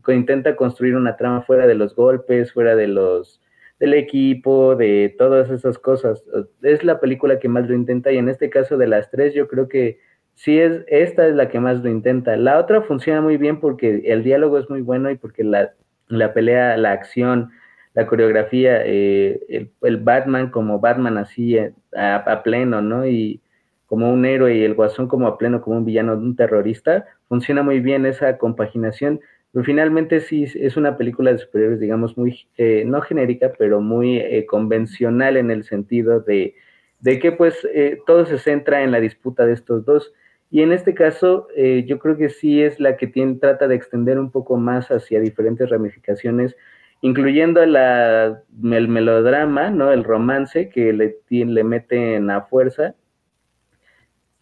[0.07, 3.41] intenta construir una trama fuera de los golpes, fuera de los
[3.79, 6.23] del equipo, de todas esas cosas.
[6.63, 9.47] Es la película que más lo intenta y en este caso de las tres yo
[9.47, 9.99] creo que
[10.33, 12.35] sí es esta es la que más lo intenta.
[12.37, 15.73] La otra funciona muy bien porque el diálogo es muy bueno y porque la
[16.09, 17.51] la pelea, la acción,
[17.93, 23.07] la coreografía, eh, el, Batman como Batman así eh, a, pleno, ¿no?
[23.07, 23.41] Y
[23.87, 27.63] como un héroe y el Guasón como a pleno, como un villano, un terrorista, funciona
[27.63, 29.19] muy bien esa compaginación.
[29.51, 34.45] Pero finalmente sí es una película de superhéroes, digamos, muy, eh, no genérica, pero muy
[34.47, 36.53] convencional en el sentido de,
[36.99, 37.67] de que pues
[38.05, 40.13] todo se centra en la disputa de estos dos.
[40.49, 43.75] Y en este caso, eh, yo creo que sí es la que tiene, trata de
[43.75, 46.55] extender un poco más hacia diferentes ramificaciones,
[47.01, 49.91] incluyendo la, el melodrama, ¿no?
[49.91, 52.95] El romance que le, le meten a fuerza,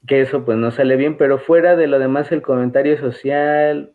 [0.08, 3.94] que eso pues no sale bien, pero fuera de lo demás el comentario social,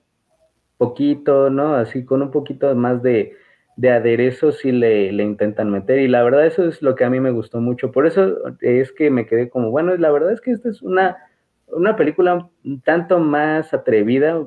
[0.76, 1.74] poquito, ¿no?
[1.74, 3.36] Así con un poquito más de,
[3.76, 7.20] de aderezo sí le, intentan meter y la verdad eso es lo que a mí
[7.20, 10.50] me gustó mucho, por eso es que me quedé como, bueno, la verdad es que
[10.50, 11.16] esta es una
[11.72, 14.46] una película un tanto más atrevida,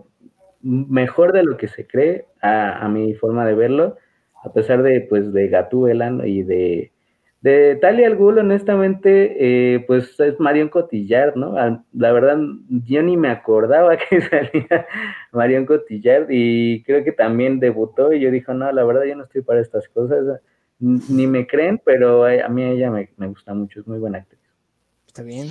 [0.61, 3.97] mejor de lo que se cree, a, mi forma de verlo,
[4.43, 6.91] a pesar de, pues, de Gatúbela y de,
[7.41, 11.55] De Talia al Ghul, honestamente, eh, pues es Marion Cotillard, ¿no?
[11.93, 12.38] La verdad,
[12.69, 14.88] yo ni me acordaba que salía
[15.32, 19.24] Marion Cotillard y creo que también debutó y yo dije, no, la verdad yo no
[19.24, 20.39] estoy para estas cosas,
[20.80, 24.41] ni me creen, pero a mí ella me, gusta mucho, es muy buena actriz.
[25.07, 25.49] Está bien.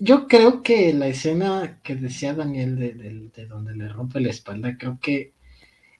[0.00, 2.94] Yo creo que la escena que decía Daniel de,
[3.34, 5.32] de donde le rompe la espalda, creo que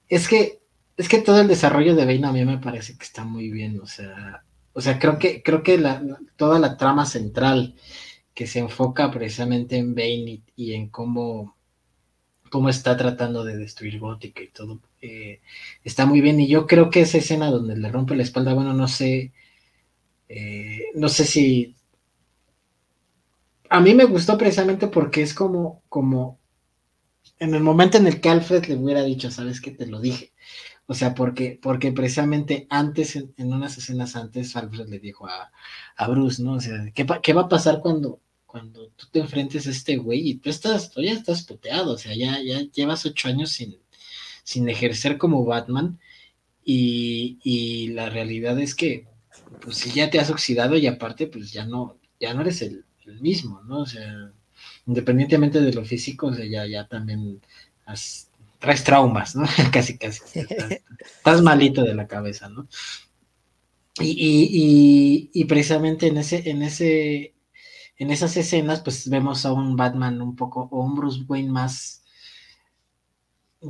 [0.09, 0.61] es que
[0.97, 3.79] es que todo el desarrollo de Bane a mí me parece que está muy bien,
[3.79, 4.43] o sea,
[4.73, 6.03] o sea, creo que, creo que la,
[6.35, 7.75] toda la trama central
[8.33, 11.55] que se enfoca precisamente en Bane y, en cómo,
[12.49, 15.41] cómo está tratando de destruir Gótica y todo, eh,
[15.83, 16.39] está muy bien.
[16.39, 19.33] Y yo creo que esa escena donde le rompe la espalda, bueno, no sé,
[20.29, 21.75] eh, no sé si...
[23.71, 26.41] A mí me gustó precisamente porque es como, como
[27.39, 30.33] en el momento en el que Alfred le hubiera dicho, sabes que te lo dije,
[30.87, 36.43] o sea, porque, porque precisamente antes, en, unas escenas antes, Alfred le dijo a, Bruce,
[36.43, 36.55] ¿no?
[36.55, 40.31] O sea, ¿qué, ¿qué, va a pasar cuando, cuando tú te enfrentes a este güey
[40.31, 43.79] y tú estás, tú ya estás puteado, o sea, ya, ya llevas ocho años sin,
[44.43, 45.97] sin ejercer como Batman
[46.65, 49.07] y, y la realidad es que,
[49.61, 52.83] pues si ya te has oxidado y aparte, pues ya no, ya no eres el,
[53.11, 53.81] el mismo, ¿no?
[53.81, 54.31] O sea,
[54.87, 57.41] independientemente de lo físico, o sea, ya, ya también
[57.85, 58.31] has
[58.61, 59.45] traes traumas, ¿no?
[59.73, 60.21] casi, casi.
[60.39, 62.67] Estás, malito de la cabeza, ¿no?
[63.99, 67.33] Y, precisamente en ese, en ese,
[67.97, 72.03] en esas escenas, pues vemos a un Batman un poco, o un Bruce Wayne más,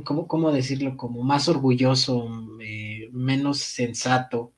[0.04, 0.96] ¿cómo, cómo decirlo?
[0.96, 2.28] Como más orgulloso,
[2.60, 4.52] eh, menos sensato,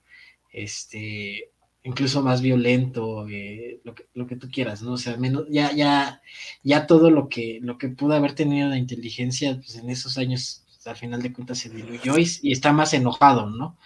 [0.51, 1.53] este,
[1.85, 4.93] incluso más violento, eh, lo, que, lo que tú quieras, ¿no?
[4.95, 6.23] O sea, menos, ya, ya,
[6.63, 10.65] ya todo lo que, lo que pudo haber tenido de inteligencia pues, en esos años,
[10.67, 13.79] pues, al final de cuentas se diluyó y, está más enojado, ¿no?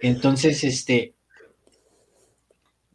[0.00, 1.14] Entonces, este,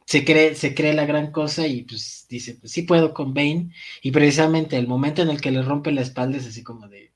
[0.06, 3.72] se cree, se cree la gran cosa y pues dice, pues sí puedo con Bane,
[4.02, 7.14] y precisamente el momento en el que le rompe la espalda es así como de,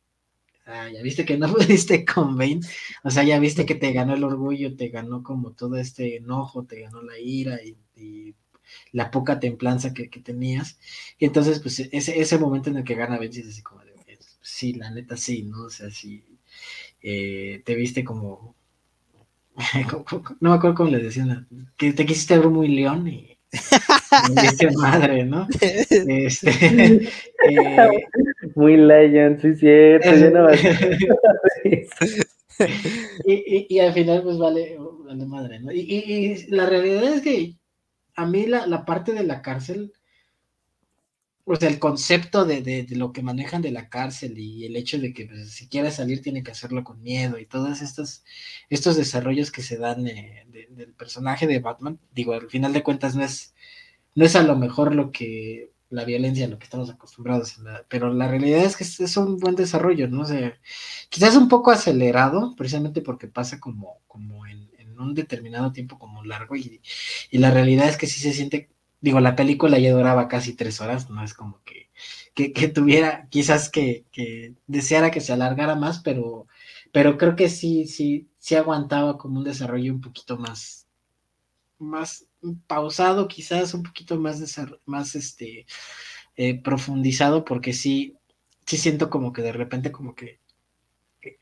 [0.66, 2.61] Ah, ya viste que no pudiste con Bane,
[3.03, 6.64] o sea, ya viste que te ganó el orgullo, te ganó como todo este enojo,
[6.64, 7.78] te ganó la ira y,
[8.91, 10.80] la poca templanza que, tenías.
[11.20, 13.93] Y entonces, pues ese, ese momento en el que gana Bane, es así como de,
[14.41, 15.66] sí, la neta sí, ¿no?
[15.66, 16.24] O sea, sí,
[17.01, 18.55] eh, te viste como,
[20.39, 21.47] no me acuerdo cómo le decían,
[21.78, 23.38] que te quisiste ver muy león y
[24.78, 25.47] madre, ¿no?
[25.61, 26.49] Este,
[26.86, 27.09] eh,
[28.56, 30.10] Muy Lion, sí, cierto.
[33.26, 35.72] y, y, al final, pues vale, vale madre, ¿no?
[35.72, 37.56] Y, la realidad es que
[38.16, 39.93] a mí la, parte de la cárcel,
[41.45, 45.14] o sea, el concepto de, lo que manejan de la cárcel y el hecho de
[45.14, 48.24] que pues, si quiere salir tiene que hacerlo con miedo y todos estos,
[48.70, 53.16] estos desarrollos que se dan eh, del personaje de Batman, digo, al final de cuentas
[53.16, 53.54] no es
[54.16, 58.12] no es a lo mejor lo que la violencia a lo que estamos acostumbrados, pero
[58.14, 60.26] la realidad es que es, un buen desarrollo, ¿no?
[60.26, 60.56] sé
[61.10, 66.56] quizás un poco acelerado, precisamente porque pasa como, como en, un determinado tiempo como largo
[66.56, 66.82] y,
[67.32, 68.70] la realidad es que sí se siente,
[69.02, 71.89] digo, la película ya duraba casi tres horas, no es como que,
[72.34, 76.48] que, tuviera, quizás que, que, deseara que se alargara más, pero,
[76.91, 80.88] pero creo que sí, sí, sí aguantaba como un desarrollo un poquito más,
[81.80, 82.28] más
[82.68, 84.41] pausado, quizás un poquito más,
[84.86, 85.66] más este,
[86.36, 88.18] eh, profundizado, porque sí,
[88.66, 90.39] sí siento como que de repente como que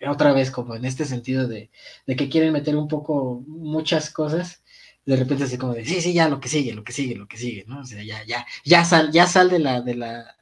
[0.07, 1.71] otra vez como en este sentido de,
[2.05, 4.63] que quieren meter un poco muchas cosas,
[5.05, 7.27] de repente así como de, sí, sí, ya lo que sigue, lo que sigue, lo
[7.27, 7.83] que sigue, ¿no?
[7.85, 10.37] Ya, ya, ya sal, ya sal de la, de la,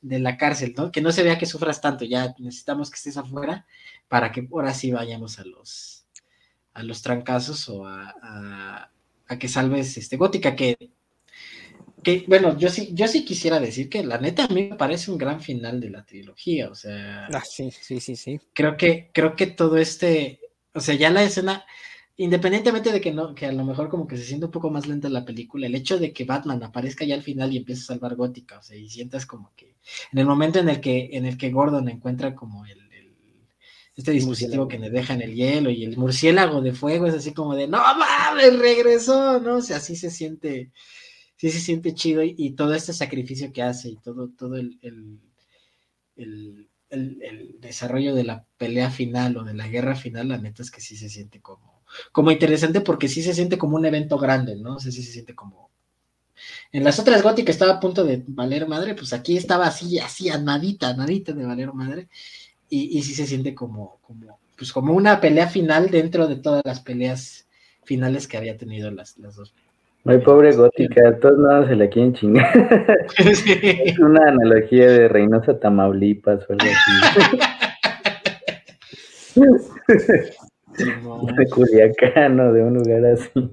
[0.00, 0.90] de la cárcel, ¿no?
[0.90, 3.66] Que no se vea que sufras tanto, ya necesitamos que estés afuera
[4.08, 6.06] para que ahora sí vayamos a los,
[6.72, 8.90] a los trancazos o a
[9.38, 10.76] que salves este Gótica, que,
[12.02, 15.10] que, bueno, yo sí, yo sí quisiera decir que la neta a mí me parece
[15.10, 17.26] un gran final de la trilogía, o sea.
[17.26, 18.40] Ah, sí, sí, sí, sí.
[18.52, 20.40] Creo que, creo que todo este,
[20.74, 21.64] o sea, ya la escena,
[22.16, 24.86] independientemente de que no, que a lo mejor como que se siente un poco más
[24.86, 27.86] lenta la película, el hecho de que Batman aparezca ya al final y empiece a
[27.86, 29.76] salvar Gótica, o sea, y sientas como que
[30.12, 32.89] en el momento en el que, en el que Gordon encuentra como el
[33.96, 37.32] este dispositivo que le deja en el hielo y el murciélago de fuego es así
[37.32, 39.56] como de, no mames, regresó, ¿no?
[39.56, 40.72] O sea, así se siente,
[41.36, 44.78] sí se siente chido y, todo este sacrificio que hace y todo, todo el,
[46.16, 46.70] el,
[47.60, 50.96] desarrollo de la pelea final o de la guerra final, la neta es que sí
[50.96, 54.76] se siente como, como interesante porque sí se siente como un evento grande, ¿no?
[54.76, 55.70] O sea, sí se siente como...
[56.72, 60.30] En las otras góticas estaba a punto de valer madre, pues aquí estaba así, así,
[60.30, 62.08] a nadita, nadita de valer madre
[62.70, 66.80] y, sí se siente como, como, pues como una pelea final dentro de todas las
[66.80, 67.48] peleas
[67.84, 69.54] finales que había tenido las, las dos.
[70.04, 72.86] Muy pobre gótica, todos nada se la quieren chingar.
[73.18, 77.38] Es una analogía de Reynosa Tamaulipas o algo así.
[81.36, 83.50] de Culiacán de un lugar así.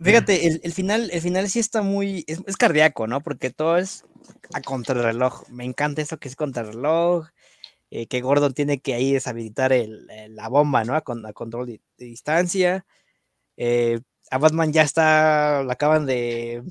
[0.00, 3.20] Fíjate, el, final, el final sí está muy, es, es, cardíaco, ¿no?
[3.20, 4.04] Porque todo es
[4.52, 5.48] a contrarreloj.
[5.50, 7.28] Me encanta eso que es contrarreloj,
[7.96, 10.96] eh, que Gordon tiene que ahí deshabilitar el, la bomba, ¿no?
[10.96, 12.84] A, control de, distancia.
[13.56, 14.00] Eh,
[14.32, 16.64] a Batman ya está, lo acaban de,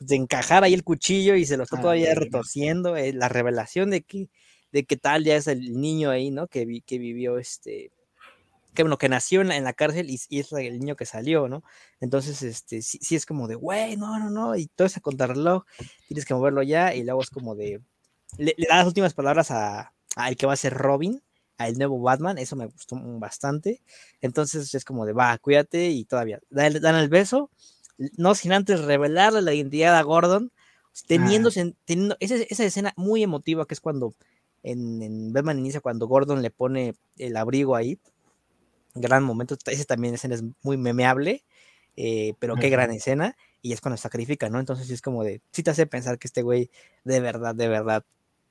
[0.00, 2.96] de, encajar ahí el cuchillo y se lo está ah, todavía retorciendo.
[2.96, 4.28] Eh, la revelación de que,
[4.72, 6.48] de que tal ya es el niño ahí, ¿no?
[6.48, 7.92] Que, que vivió este,
[8.74, 11.62] que bueno, que nació en la, cárcel y, es el niño que salió, ¿no?
[12.00, 15.62] Entonces, este, sí, es como de, güey, no, no, no, y todo ese contrarreloj,
[16.08, 17.80] tienes que moverlo ya, y luego es como de,
[18.36, 19.94] le, da las últimas palabras a,
[20.26, 21.22] el que va a ser Robin,
[21.58, 23.82] al nuevo Batman, eso me gustó bastante,
[24.20, 27.50] entonces es como de, va, cuídate, y todavía, dan, el beso,
[28.16, 30.52] no sin antes revelarle la identidad a Gordon,
[31.06, 31.50] teniendo,
[31.84, 34.14] teniendo esa, esa escena muy emotiva que es cuando
[34.62, 37.98] en, en Batman inicia, cuando Gordon le pone el abrigo ahí,
[39.00, 39.56] gran momento.
[39.66, 41.44] Ese también escena es muy memeable,
[41.96, 43.36] eh, pero qué gran escena.
[43.60, 44.60] Y es cuando sacrifica, ¿no?
[44.60, 46.70] Entonces es como de, sí te hace pensar que este güey
[47.04, 48.04] de verdad, de verdad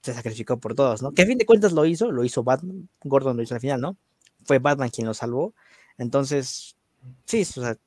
[0.07, 1.11] se sacrificó por todos, ¿no?
[1.11, 3.81] Que a fin de cuentas lo hizo, lo hizo Batman, Gordon lo hizo al final,
[3.81, 3.97] ¿no?
[4.45, 5.53] Fue Batman quien lo salvó.
[5.97, 6.77] Entonces,
[7.25, 7.77] sí, o sea,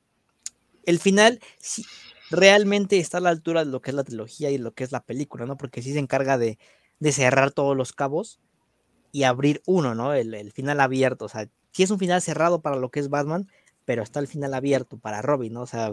[0.85, 1.85] el final sí,
[2.31, 4.93] realmente está a la altura de lo que es la trilogía y lo que es
[4.93, 5.57] la película, ¿no?
[5.57, 6.59] Porque sí se encarga de,
[6.99, 8.39] de cerrar todos los cabos
[9.12, 10.12] y abrir uno, ¿no?
[10.14, 13.09] El, el, final abierto, o sea, sí es un final cerrado para lo que es
[13.09, 13.49] Batman,
[13.85, 15.62] pero está el final abierto para Robin, ¿no?
[15.62, 15.93] O sea,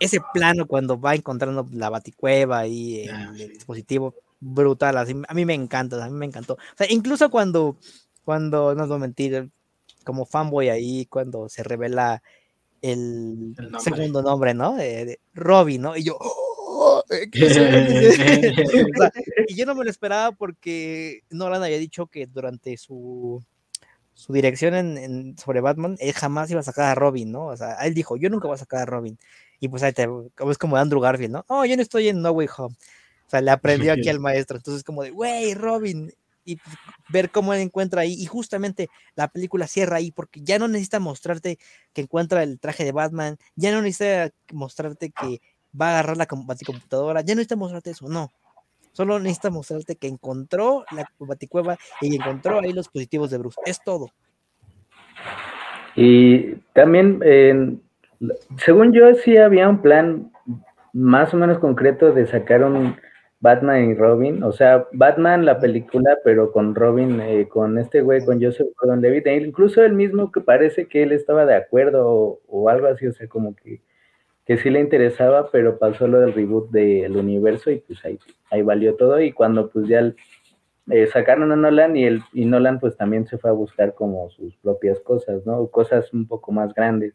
[0.00, 4.14] ese plano cuando va encontrando la baticueva y el, ah, dispositivo
[4.46, 6.54] brutal, así, a mí me encanta, a mí me encantó.
[6.54, 7.76] O sea, incluso cuando,
[8.24, 9.50] cuando, no os voy a mentir,
[10.04, 12.22] como fanboy ahí, cuando se revela
[12.82, 14.76] el, segundo nombre, ¿no?
[14.76, 15.96] De, ¿no?
[15.96, 17.02] Y yo, ¡Oh!
[19.48, 23.42] y yo no me lo esperaba porque Nolan había dicho que durante su
[24.16, 27.48] su dirección en, sobre Batman, él jamás iba a sacar a Robin, ¿no?
[27.48, 29.18] O sea, él dijo, yo nunca voy a sacar a Robin.
[29.60, 30.08] Y pues ahí te,
[30.50, 31.44] es como Andrew Garfield, ¿no?
[31.48, 32.74] Oh, yo no estoy en No Way Home.
[33.26, 34.56] O sea, le aprendió aquí al maestro.
[34.56, 36.12] Entonces, como de, güey, Robin.
[36.48, 36.60] Y
[37.08, 38.12] ver cómo él encuentra ahí.
[38.12, 41.58] Y justamente la película cierra ahí, porque ya no necesita mostrarte
[41.92, 45.40] que encuentra el traje de Batman, ya no necesita mostrarte que
[45.78, 48.30] va a agarrar la computadora, ya no necesita mostrarte eso, no.
[48.92, 53.60] Solo necesita mostrarte que encontró la baticueva y encontró ahí los positivos de Bruce.
[53.66, 54.06] Es todo.
[55.96, 57.82] Y también,
[58.64, 60.32] según yo, sí había un plan
[60.92, 62.96] más o menos concreto de sacar un
[63.40, 64.42] Batman y Robin.
[64.42, 69.26] O sea, Batman la película, pero con Robin, eh, con este güey, con Joseph Gordon-Levitt.
[69.26, 73.06] E incluso el mismo que parece que él estaba de acuerdo o, o algo así.
[73.06, 73.80] O sea, como que
[74.46, 78.16] que sí le interesaba, pero pasó lo del reboot del universo y pues ahí,
[78.50, 79.20] ahí valió todo.
[79.20, 80.12] Y cuando pues ya
[80.88, 84.30] eh, sacaron a Nolan y, el, y Nolan pues también se fue a buscar como
[84.30, 85.66] sus propias cosas, ¿no?
[85.66, 87.14] Cosas un poco más grandes.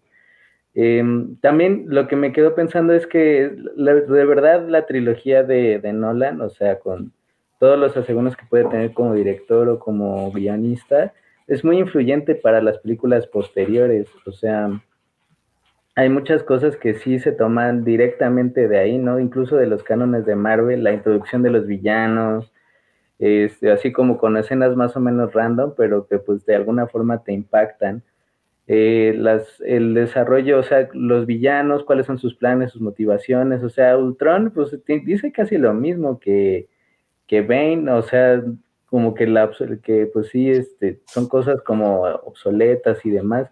[0.73, 6.41] Em, también lo que me quedo pensando es que de verdad la trilogía de, Nolan,
[6.41, 7.11] o sea, con
[7.59, 11.13] todos los asegúnes que puede tener como director o como guionista,
[11.47, 14.07] es muy influyente para las películas posteriores.
[14.25, 14.81] O sea,
[15.95, 19.19] hay muchas cosas que sí se toman directamente de ahí, ¿no?
[19.19, 22.51] Incluso de los cánones de Marvel, la introducción de los villanos,
[23.19, 27.23] este, así como con escenas más o menos random, pero que pues de alguna forma
[27.23, 28.01] te impactan.
[28.67, 33.69] Eh, las, el desarrollo, o sea, los villanos, cuáles son sus planes, sus motivaciones, o
[33.69, 36.69] sea, Ultron, pues dice casi lo mismo que,
[37.27, 38.41] que Bane, o sea,
[38.85, 39.51] como que, la,
[39.83, 43.49] que pues sí, este, son cosas como obsoletas y demás.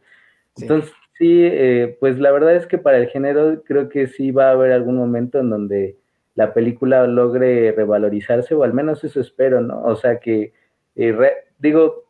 [0.57, 4.47] Entonces, Sí, eh, pues la verdad es que para el género creo que sí va
[4.47, 5.97] a haber algún momento en donde
[6.34, 9.84] la película logre revalorizarse, o al menos eso espero, ¿no?
[9.84, 10.53] O sea que,
[10.95, 11.14] eh,
[11.60, 12.05] digo,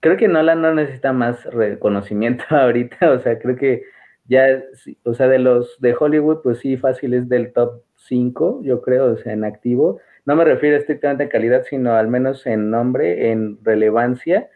[0.00, 3.84] creo que Nolan no necesita más reconocimiento ahorita, o sea, creo que
[4.26, 4.62] ya,
[5.04, 9.12] o sea, de los de Hollywood, pues sí, fácil es del top 5, yo creo,
[9.12, 10.00] o sea, en activo.
[10.26, 14.48] No me refiero estrictamente a calidad, sino al menos en nombre, en relevancia.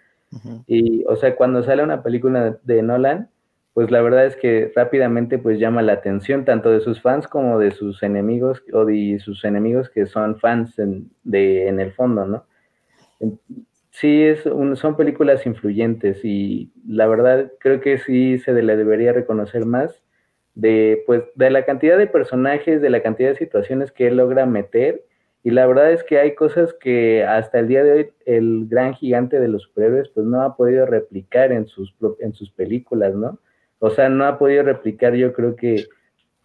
[0.67, 3.29] Y, o sea, cuando sale una película de Nolan,
[3.75, 7.59] pues la verdad es que rápidamente pues llama la atención tanto de sus fans como
[7.59, 12.27] de sus enemigos o de sus enemigos que son fans en, de, en el fondo,
[12.27, 12.45] ¿no?
[13.93, 19.67] Sí, es son películas influyentes y la verdad creo que sí se le debería reconocer
[19.67, 20.03] más
[20.55, 24.47] de, pues, de la cantidad de personajes, de la cantidad de situaciones que él logra
[24.47, 25.05] meter
[25.43, 28.95] Y la verdad es que hay cosas que hasta el día de hoy el gran
[28.95, 33.39] gigante de los superhéroes pues no ha podido replicar en sus, en sus películas, ¿no?
[33.79, 35.85] O sea, no ha podido replicar yo creo que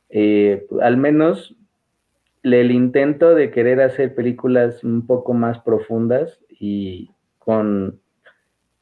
[0.10, 1.56] eh, al menos
[2.44, 7.12] el intento de querer hacer películas un poco más profundas y
[7.48, 8.02] con,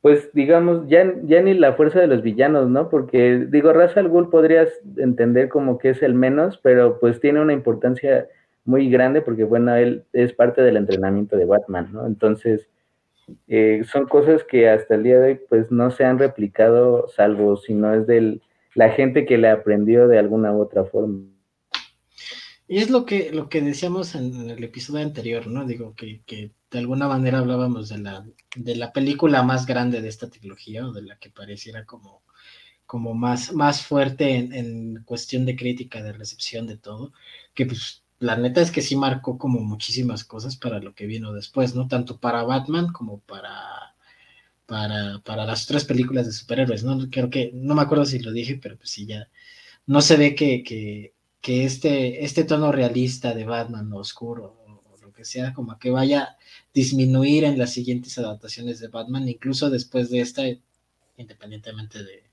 [0.01, 2.89] pues digamos, ya, ya ni la fuerza de los villanos, ¿no?
[2.89, 7.41] Porque digo, Ra's al Ghul podrías entender como que es el menos, pero pues tiene
[7.41, 8.27] una importancia
[8.63, 12.07] muy grande porque, bueno, él es parte del entrenamiento de Batman, ¿no?
[12.07, 12.67] Entonces,
[13.47, 17.57] eh, son cosas que hasta el día de hoy, pues, no se han replicado, salvo
[17.57, 18.39] si no es de
[18.73, 21.19] la gente que le aprendió de alguna u otra forma.
[22.67, 25.65] Y es lo que, lo que decíamos en, el episodio anterior, ¿no?
[25.65, 30.09] Digo, que, que, de alguna manera hablábamos de la, de la película más grande de
[30.09, 32.23] esta trilogía, o de la que pareciera como,
[32.85, 37.13] como más, más fuerte en, en cuestión de crítica, de recepción, de todo,
[37.53, 41.33] que pues la neta es que sí marcó como muchísimas cosas para lo que vino
[41.33, 41.87] después, ¿no?
[41.87, 43.95] Tanto para Batman como para,
[44.65, 47.09] para, para las otras películas de superhéroes, ¿no?
[47.09, 49.29] Creo que, no me acuerdo si lo dije, pero pues sí, ya
[49.87, 51.14] no se ve que, que,
[51.45, 56.23] que este, este tono realista de Batman oscuro o, lo que sea, como que vaya
[56.23, 56.37] a
[56.73, 60.41] disminuir en las siguientes adaptaciones de Batman, incluso después de esta,
[61.17, 62.23] independientemente de,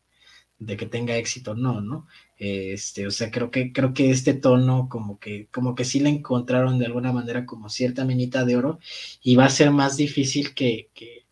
[0.58, 2.06] de que tenga éxito o no, ¿no?
[2.38, 6.08] Este, o sea, creo que, creo que este tono como que, como que sí le
[6.08, 8.78] encontraron de alguna manera como cierta minita de oro
[9.22, 11.26] y va a ser más difícil que, que,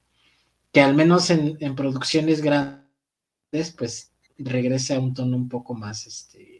[0.70, 6.06] que al menos en, en, producciones grandes, pues regrese a un tono un poco más,
[6.06, 6.59] este,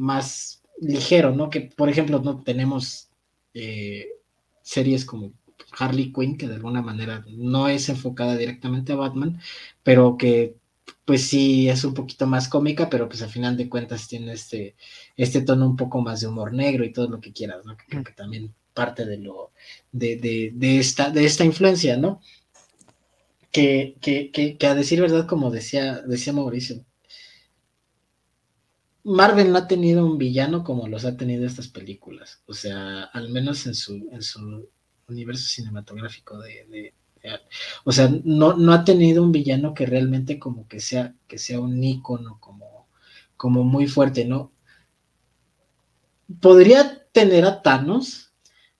[0.00, 1.50] más ligero, ¿no?
[1.50, 3.10] Que, por ejemplo, no tenemos
[3.54, 4.08] eh,
[4.62, 5.32] series como
[5.78, 9.40] Harley Quinn, que de alguna manera no es enfocada directamente a Batman,
[9.82, 10.56] pero que
[11.04, 14.76] pues sí es un poquito más cómica, pero pues al final de cuentas tiene este,
[15.16, 17.76] este tono un poco más de humor negro y todo lo que quieras, ¿no?
[17.76, 19.52] Que creo que también parte de lo,
[19.92, 22.20] de, de, de esta, de esta influencia, ¿no?
[23.52, 26.84] Que, que, que, que, a decir verdad, como decía, decía Mauricio,
[29.04, 33.30] Marvel no ha tenido un villano como los ha tenido estas películas, o sea, al
[33.30, 34.68] menos en su, en su
[35.08, 36.92] universo cinematográfico de,
[37.84, 41.60] o sea, no, no ha tenido un villano que realmente como que sea, que sea
[41.60, 42.88] un ícono como,
[43.36, 44.52] como muy fuerte, ¿no?
[46.40, 48.32] Podría tener a Thanos,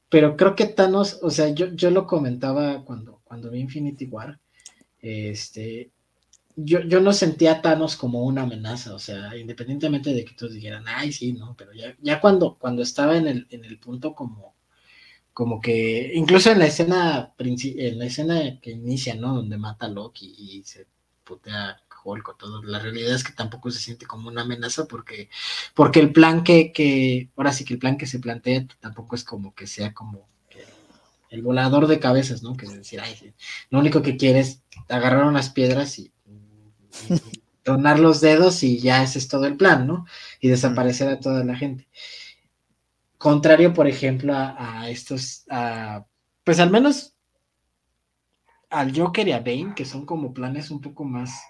[0.09, 4.39] pero creo que Thanos, o sea, yo, yo lo comentaba cuando, cuando vi Infinity War,
[5.01, 5.91] este,
[6.65, 10.53] yo, yo no sentía a Thanos como una amenaza, o sea, independientemente de que todos
[10.53, 14.15] dijeran, ay, sí, no, pero ya, ya cuando, cuando estaba en el, en el punto
[14.15, 14.55] como,
[15.33, 19.35] como que incluso en la escena en la escena que inicia, ¿no?
[19.35, 20.87] Donde mata a Loki y se
[21.25, 25.29] putea Hulk o todo, la realidad es que tampoco se siente como una amenaza porque,
[25.75, 29.25] porque el plan que, que, ahora sí que el plan que se plantea tampoco es
[29.25, 30.29] como que sea como
[31.31, 32.57] el, volador de cabezas, ¿no?
[32.57, 33.35] Que es decir, ay,
[33.71, 36.13] lo único que quiere es agarrar unas piedras y
[37.63, 40.07] tronar los dedos y ya ese es todo el plan, ¿no?
[40.41, 41.87] Y desaparecer a toda la gente.
[43.19, 45.45] Contrario, por ejemplo, a, estos,
[46.43, 47.15] pues al menos
[48.71, 51.43] al Joker y a Bane, que son como planes un poco más,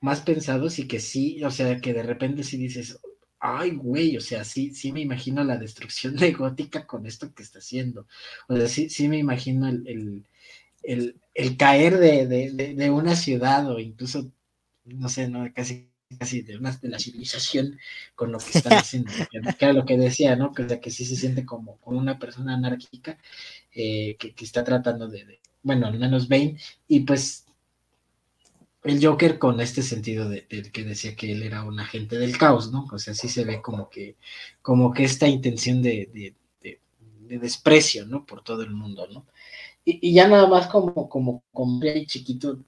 [0.00, 3.00] más pensados y que sí, o sea, que de repente sí dices,
[3.40, 7.42] ay, güey, o sea, sí, sí me imagino la destrucción de Gótica con esto que
[7.42, 8.06] está haciendo.
[8.48, 10.24] O sea, sí, sí me imagino el,
[10.82, 12.26] el, caer de,
[12.76, 14.30] de, una ciudad o incluso,
[14.86, 17.78] no sé, no, casi casi de, de la civilización
[18.14, 19.10] con lo que están haciendo,
[19.58, 20.52] que era lo que decía, ¿no?
[20.52, 23.18] Que, que sí se siente como, como una persona anárquica
[23.72, 27.46] eh, que, que, está tratando de, bueno, al menos Bane, y pues
[28.84, 32.70] el Joker con este sentido de, que decía que él era un agente del caos,
[32.70, 32.86] ¿no?
[32.92, 34.16] O sea, sí se ve como que,
[34.62, 36.34] como que esta intención de,
[37.20, 38.24] desprecio, ¿no?
[38.24, 39.26] Por todo el mundo, ¿no?
[39.84, 42.60] Y, y ya nada más como, como, como chiquito,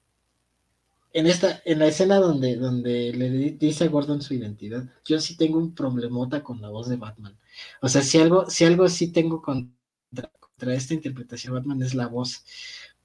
[1.13, 5.35] en esta, en la escena donde, donde le dice a Gordon su identidad, yo sí
[5.35, 7.37] tengo un problemota con la voz de Batman.
[7.81, 10.29] O sea, si algo, si algo sí tengo contra,
[10.75, 12.43] esta interpretación de Batman es la voz.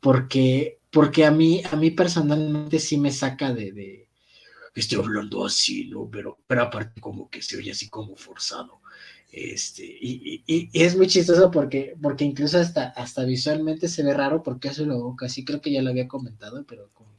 [0.01, 4.09] Porque, porque a mí, a mí personalmente sí me saca de, de
[4.75, 6.09] estoy hablando así, ¿no?
[6.11, 8.81] Pero, pero aparte como que se oye así como forzado.
[9.37, 14.15] Este, y, y, y, es muy chistoso porque, porque incluso hasta, hasta visualmente se ve
[14.15, 17.15] raro porque hace la boca, así creo que ya lo había comentado, pero como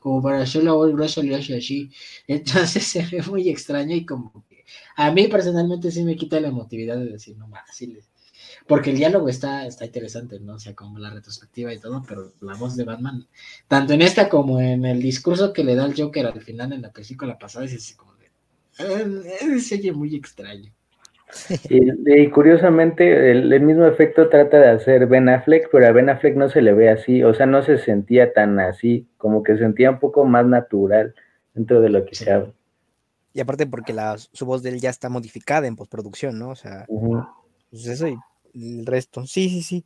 [0.00, 1.90] como para hacer la voz gruesa le hace así.
[2.26, 4.64] Entonces se ve muy extraño y como que
[4.96, 7.98] a mí personalmente sí me quita la emotividad de decir, no más, sí
[8.66, 10.54] porque el diálogo está, está interesante, ¿no?
[10.54, 13.26] O sea, como la retrospectiva y todo, pero la voz de Batman,
[13.68, 16.82] tanto en esta como en el discurso que le da el Joker al final en
[16.82, 18.26] la película pasada, es así como de,
[18.78, 20.72] eh, se oye muy extraño.
[21.68, 26.48] Y, curiosamente, el, mismo efecto trata de hacer Ben Affleck, pero a Ben Affleck no
[26.48, 29.98] se le ve así, o sea, no se sentía tan así, como que sentía un
[29.98, 31.14] poco más natural
[31.54, 32.52] dentro de lo que se habla.
[33.32, 36.50] Y aparte porque la, su voz de él ya está modificada en postproducción, ¿no?
[36.50, 38.16] O sea, pues eso y
[38.54, 39.26] el resto.
[39.26, 39.84] Sí, sí, sí.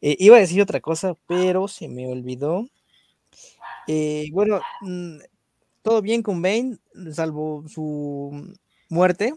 [0.00, 2.66] Eh, iba a decir otra cosa, pero se me olvidó.
[3.86, 5.18] Eh, bueno, mm,
[5.82, 6.78] todo bien con Bane,
[7.12, 8.52] salvo su
[8.88, 9.32] muerte,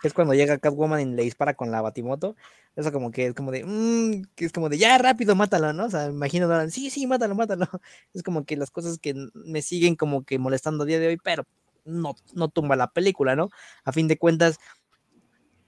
[0.00, 2.36] que es cuando llega Catwoman y le dispara con la batimoto.
[2.76, 5.86] Eso como que es como de, mm, que es como de, ya rápido, mátalo, ¿no?
[5.86, 7.66] O sea, imagino, sí, sí, mátalo, mátalo.
[8.14, 11.16] Es como que las cosas que me siguen como que molestando a día de hoy,
[11.22, 11.44] pero
[11.84, 13.48] no, no tumba la película, ¿no?
[13.84, 14.58] A fin de cuentas,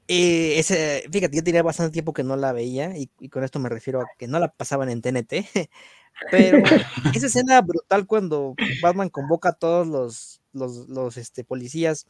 [0.08, 3.68] eh, ese, fíjate, yo tenía bastante tiempo que no la veía y, con esto me
[3.68, 5.32] refiero a que no la pasaban en TNT,
[6.30, 6.62] pero
[7.14, 12.06] esa escena brutal cuando Batman convoca a todos los, los, los este, policías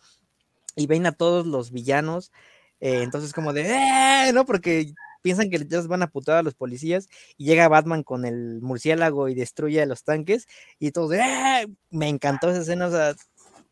[0.79, 2.33] y ven a todos los villanos,
[2.81, 4.33] eh, entonces como de, ¡Eh!
[4.33, 4.47] ¿no?
[4.47, 8.61] Porque piensan que ya van a putar a los policías y llega Batman con el
[8.62, 10.47] murciélago y destruye a los tanques
[10.79, 11.66] y todos de, ¡Eh!
[11.91, 12.89] me encantó esa escena,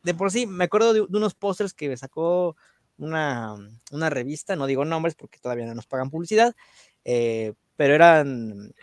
[0.02, 2.56] de por sí, me acuerdo de, unos pósters que sacó
[2.98, 3.54] una,
[3.92, 6.54] una, revista, no digo nombres porque todavía no nos pagan publicidad,
[7.04, 8.74] eh, pero eran,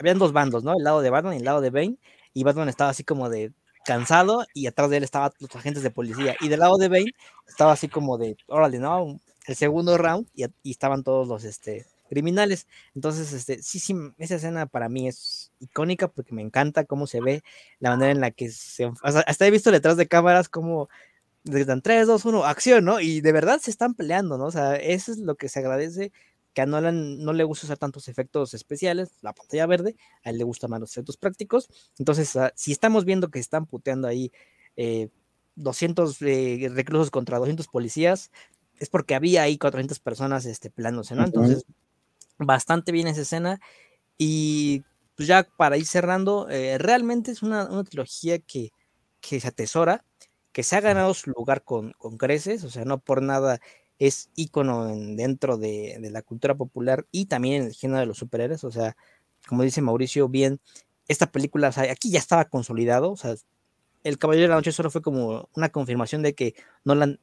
[0.00, 0.72] habían dos bandos, ¿no?
[0.76, 1.98] El lado de Batman y el lado de Bane,
[2.32, 3.52] y Batman estaba así como de
[3.84, 7.12] cansado y atrás de él estaban los agentes de policía, y del lado de Bane
[7.46, 9.20] estaba así como de, órale, ¿no?
[9.46, 12.66] El segundo round y, y estaban todos los, este, criminales.
[12.94, 17.20] Entonces, este, sí, sí, esa escena para mí es icónica porque me encanta cómo se
[17.20, 17.42] ve,
[17.80, 18.90] la manera en la que se...
[19.02, 20.88] hasta he visto detrás de cámaras como
[21.44, 23.00] dan 3, 2, 1, acción, ¿no?
[23.00, 24.46] Y de verdad se están peleando, ¿no?
[24.46, 26.12] O sea, eso es lo que se agradece,
[26.54, 30.38] que a Nolan no le gusta usar tantos efectos especiales, la pantalla verde, a él
[30.38, 31.68] le gustan más los efectos prácticos.
[31.98, 34.32] Entonces, ah, si estamos viendo que están puteando ahí
[35.56, 38.30] 200 eh, eh, reclusos contra 200 policías,
[38.78, 41.02] es porque había ahí 400 personas este, ¿no?
[41.24, 41.64] Entonces,
[42.38, 43.60] bastante bien esa escena.
[44.16, 44.84] Y
[45.16, 48.70] pues ya para ir cerrando, eh, realmente es una, trilogía que,
[49.20, 50.04] que, se atesora,
[50.52, 53.60] que se ha ganado su lugar con, con creces, o sea, no por nada
[53.98, 54.86] es ícono
[55.16, 58.96] dentro de, la cultura popular y también en el género de los superhéroes, o sea,
[59.46, 60.60] como dice Mauricio, bien,
[61.08, 63.34] esta película, aquí ya estaba consolidado, o sea,
[64.02, 67.20] El Caballero de la Noche solo fue como una confirmación de que Nolan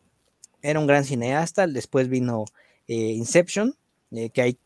[0.61, 2.45] era un gran cineasta, después vino
[2.87, 3.75] eh, Inception,
[4.11, 4.59] eh, que hay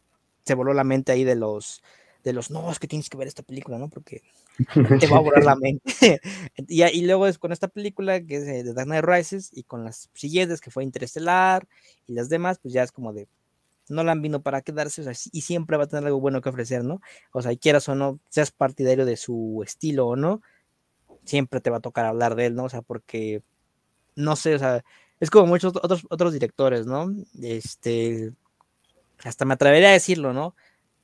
[0.45, 1.81] se voló la mente ahí de los,
[2.25, 3.87] de los, no, es que tienes que ver esta película, ¿no?
[3.87, 4.23] Porque
[4.99, 6.19] te va a volar la mente.
[6.67, 9.85] y, y, luego es con esta película que es de Dark Knight Rises y con
[9.85, 11.67] las siguientes que fue Interestelar
[12.07, 13.27] y las demás, pues ya es como de,
[13.89, 16.41] no la han vino para quedarse, o sea, y siempre va a tener algo bueno
[16.41, 16.99] que ofrecer, ¿no?
[17.31, 20.41] O sea, quieras o no, seas partidario de su estilo o no,
[21.25, 22.63] siempre te va a tocar hablar de él, ¿no?
[22.63, 23.43] O sea, porque,
[24.15, 24.83] no sé, o sea,
[25.19, 27.13] es como muchos otros, otros directores, ¿no?
[27.39, 28.33] Este,
[29.23, 30.55] hasta me atrevería a decirlo, ¿no?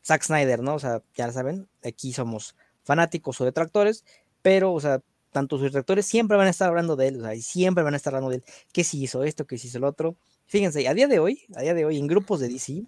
[0.06, 0.76] Zack Snyder, ¿no?
[0.76, 4.04] O sea, ya saben, aquí somos fanáticos o detractores,
[4.42, 7.36] pero, o sea, tanto sus detractores siempre van a estar hablando de él, o sea,
[7.36, 8.44] y siempre van a estar hablando de él,
[8.74, 10.16] que si hizo esto, que si hizo el otro.
[10.46, 12.84] Fíjense, a día de hoy, a día de hoy, en grupos de DC,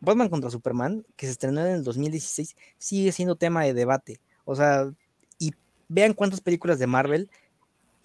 [0.00, 4.20] Batman contra Superman, que se estrenó en el 2016, sigue siendo tema de debate.
[4.44, 4.92] O sea,
[5.38, 5.52] y
[5.88, 7.30] vean cuántas películas de Marvel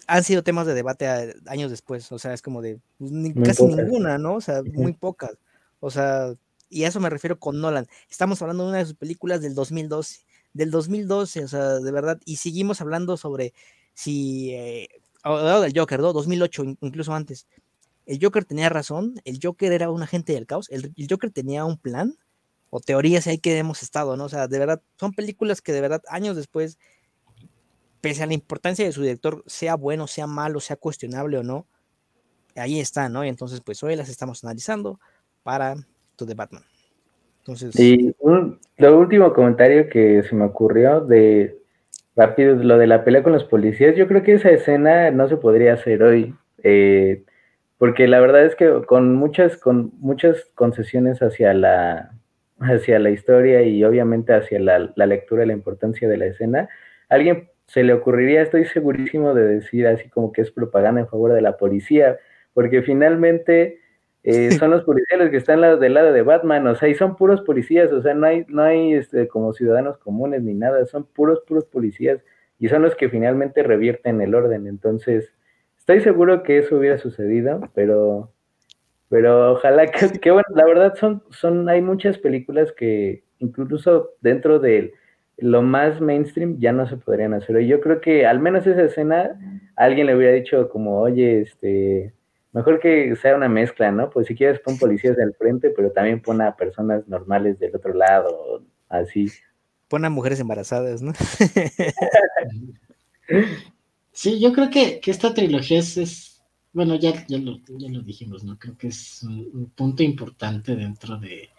[0.06, 2.10] han sido temas de debate años después.
[2.12, 4.36] O sea, es como de pues, casi ninguna, ¿no?
[4.36, 5.32] O sea, muy pocas.
[5.80, 6.34] O sea,
[6.68, 7.86] y a eso me refiero con Nolan.
[8.10, 10.20] Estamos hablando de una de sus películas del 2012,
[10.52, 13.54] del 2012, o sea, de verdad, y seguimos hablando sobre
[13.94, 14.88] si, eh,
[15.24, 16.12] del Joker, ¿no?
[16.12, 17.46] 2008, incluso antes.
[18.06, 21.76] El Joker tenía razón, el Joker era un agente del caos, el, Joker tenía un
[21.76, 22.14] plan,
[22.70, 24.24] o teorías ahí que hemos estado, ¿no?
[24.24, 26.78] O sea, de verdad, son películas que de verdad, años después,
[28.00, 31.66] pese a la importancia de su director, sea bueno, sea malo, sea cuestionable o no,
[32.56, 33.24] ahí está, ¿no?
[33.24, 35.00] Y entonces, pues hoy las estamos analizando
[35.42, 35.76] para
[36.18, 36.62] To Batman.
[37.78, 38.14] Y
[38.76, 41.56] lo último comentario que se me ocurrió de
[42.16, 45.36] rápido, lo de la pelea con los policías, yo creo que esa escena no se
[45.36, 47.22] podría hacer hoy, eh,
[47.78, 52.12] porque la verdad es que con muchas, con muchas concesiones hacia la,
[52.58, 56.68] hacia la historia y obviamente hacia la, la lectura y la importancia de la escena,
[57.08, 61.32] alguien se le ocurriría, estoy segurísimo de decir así como que es propaganda en favor
[61.32, 62.18] de la policía,
[62.52, 63.78] porque finalmente
[64.24, 67.16] eh, son los policías los que están del lado de Batman, o sea, y son
[67.16, 71.04] puros policías, o sea, no hay, no hay este, como ciudadanos comunes ni nada, son
[71.04, 72.20] puros, puros policías,
[72.58, 74.66] y son los que finalmente revierten el orden.
[74.66, 75.32] Entonces,
[75.78, 78.32] estoy seguro que eso hubiera sucedido, pero,
[79.08, 84.58] pero ojalá que, que bueno, la verdad son, son, hay muchas películas que incluso dentro
[84.58, 84.94] de
[85.38, 87.60] lo más mainstream ya no se podrían hacer.
[87.62, 89.38] Y yo creo que al menos esa escena
[89.76, 92.12] alguien le hubiera dicho como, oye, este
[92.52, 94.08] Mejor que sea una mezcla, ¿no?
[94.08, 97.92] Pues si quieres pon policías al frente, pero también pon a personas normales del otro
[97.92, 99.30] lado, así.
[99.88, 101.12] Pon a mujeres embarazadas, ¿no?
[104.12, 106.42] sí, yo creo que, esta trilogía es,
[106.72, 107.58] bueno, ya, ya, lo,
[108.02, 108.58] dijimos, ¿no?
[108.58, 111.50] Creo que es un, punto importante dentro de,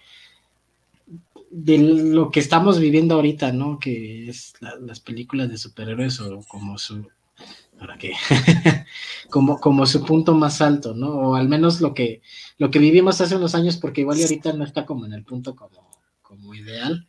[1.52, 3.78] de lo que estamos viviendo ahorita, ¿no?
[3.78, 7.08] Que es las películas de superhéroes o como su
[7.80, 8.14] para qué,
[9.30, 11.10] como, como su punto más alto, ¿no?
[11.10, 12.22] O al menos lo que,
[12.58, 15.24] lo que vivimos hace unos años, porque igual y ahorita no está como en el
[15.24, 15.90] punto como,
[16.22, 17.08] como ideal,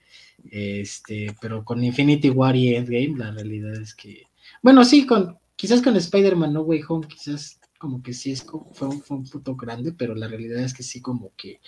[0.51, 4.25] este, pero con Infinity War y Endgame, la realidad es que,
[4.63, 8.89] bueno, sí, con, quizás con Spider-Man No Way Home, quizás como que sí es fue
[8.89, 11.61] un, fue un punto grande, pero la realidad es que sí como que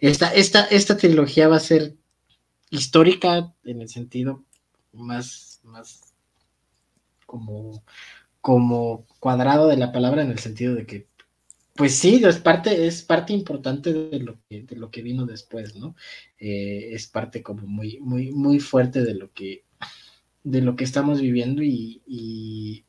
[0.00, 1.94] esta, esta, esta trilogía va a ser
[2.70, 4.44] histórica en el sentido
[4.92, 6.14] más, más
[7.26, 7.84] como
[8.40, 11.06] como cuadrado de la palabra en el sentido de que,
[11.74, 15.76] pues sí, es parte, es parte importante de lo que, de lo que vino después,
[15.76, 15.94] ¿no?
[16.38, 19.64] Eh, es parte como muy, muy, muy fuerte de lo que,
[20.42, 22.84] de lo que estamos viviendo y, y,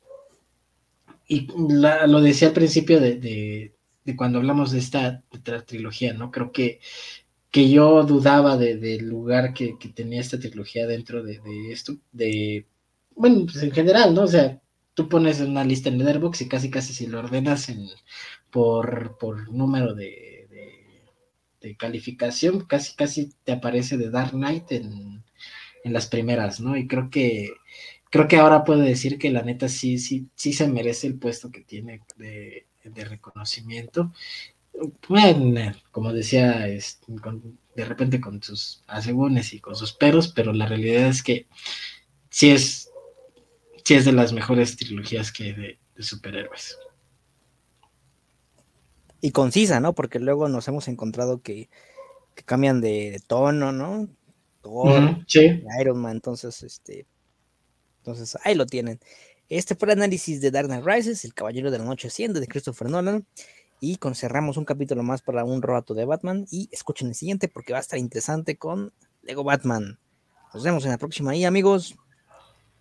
[1.55, 5.23] lo decía al principio de, de, cuando hablamos de esta,
[5.67, 6.31] trilogía, ¿no?
[6.31, 6.79] Creo que,
[7.51, 11.39] que yo dudaba del lugar que, tenía esta trilogía dentro de,
[11.71, 12.65] esto, de,
[13.15, 14.23] bueno, pues en general, ¿no?
[14.23, 14.59] O sea,
[14.93, 17.87] tú pones una lista en Letterboxd y casi casi si lo ordenas en,
[18.49, 20.47] por, por número de,
[21.61, 25.23] de, calificación, casi casi te aparece de Dark Knight en,
[25.83, 26.75] en, las primeras, ¿no?
[26.77, 27.51] Y creo que
[28.09, 31.51] creo que ahora puedo decir que la neta sí, sí, sí se merece el puesto
[31.51, 34.11] que tiene de, de reconocimiento.
[35.07, 36.99] Bueno, como decía, es,
[37.75, 41.47] de repente con sus asegúnes y con sus peros, pero la realidad es que
[42.29, 42.88] sí es
[43.83, 46.77] sí es de las mejores trilogías que hay de, superhéroes.
[49.21, 49.93] Y concisa, ¿no?
[49.93, 51.69] Porque luego nos hemos encontrado que,
[52.45, 54.07] cambian de, tono, ¿no?
[54.61, 55.25] Thor,
[55.79, 57.05] Iron Man, entonces, este,
[57.97, 58.99] entonces ahí lo tienen.
[59.49, 62.47] Este fue el análisis de Dark Knight Rises, El Caballero de la Noche Asciende de
[62.47, 63.25] Christopher Nolan.
[63.81, 66.45] Y cerramos un capítulo más para un rato de Batman.
[66.51, 69.97] Y escuchen el siguiente porque va a estar interesante con Lego Batman.
[70.53, 71.95] Nos vemos en la próxima y amigos.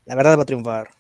[0.09, 0.98] La verdad va a triunfar.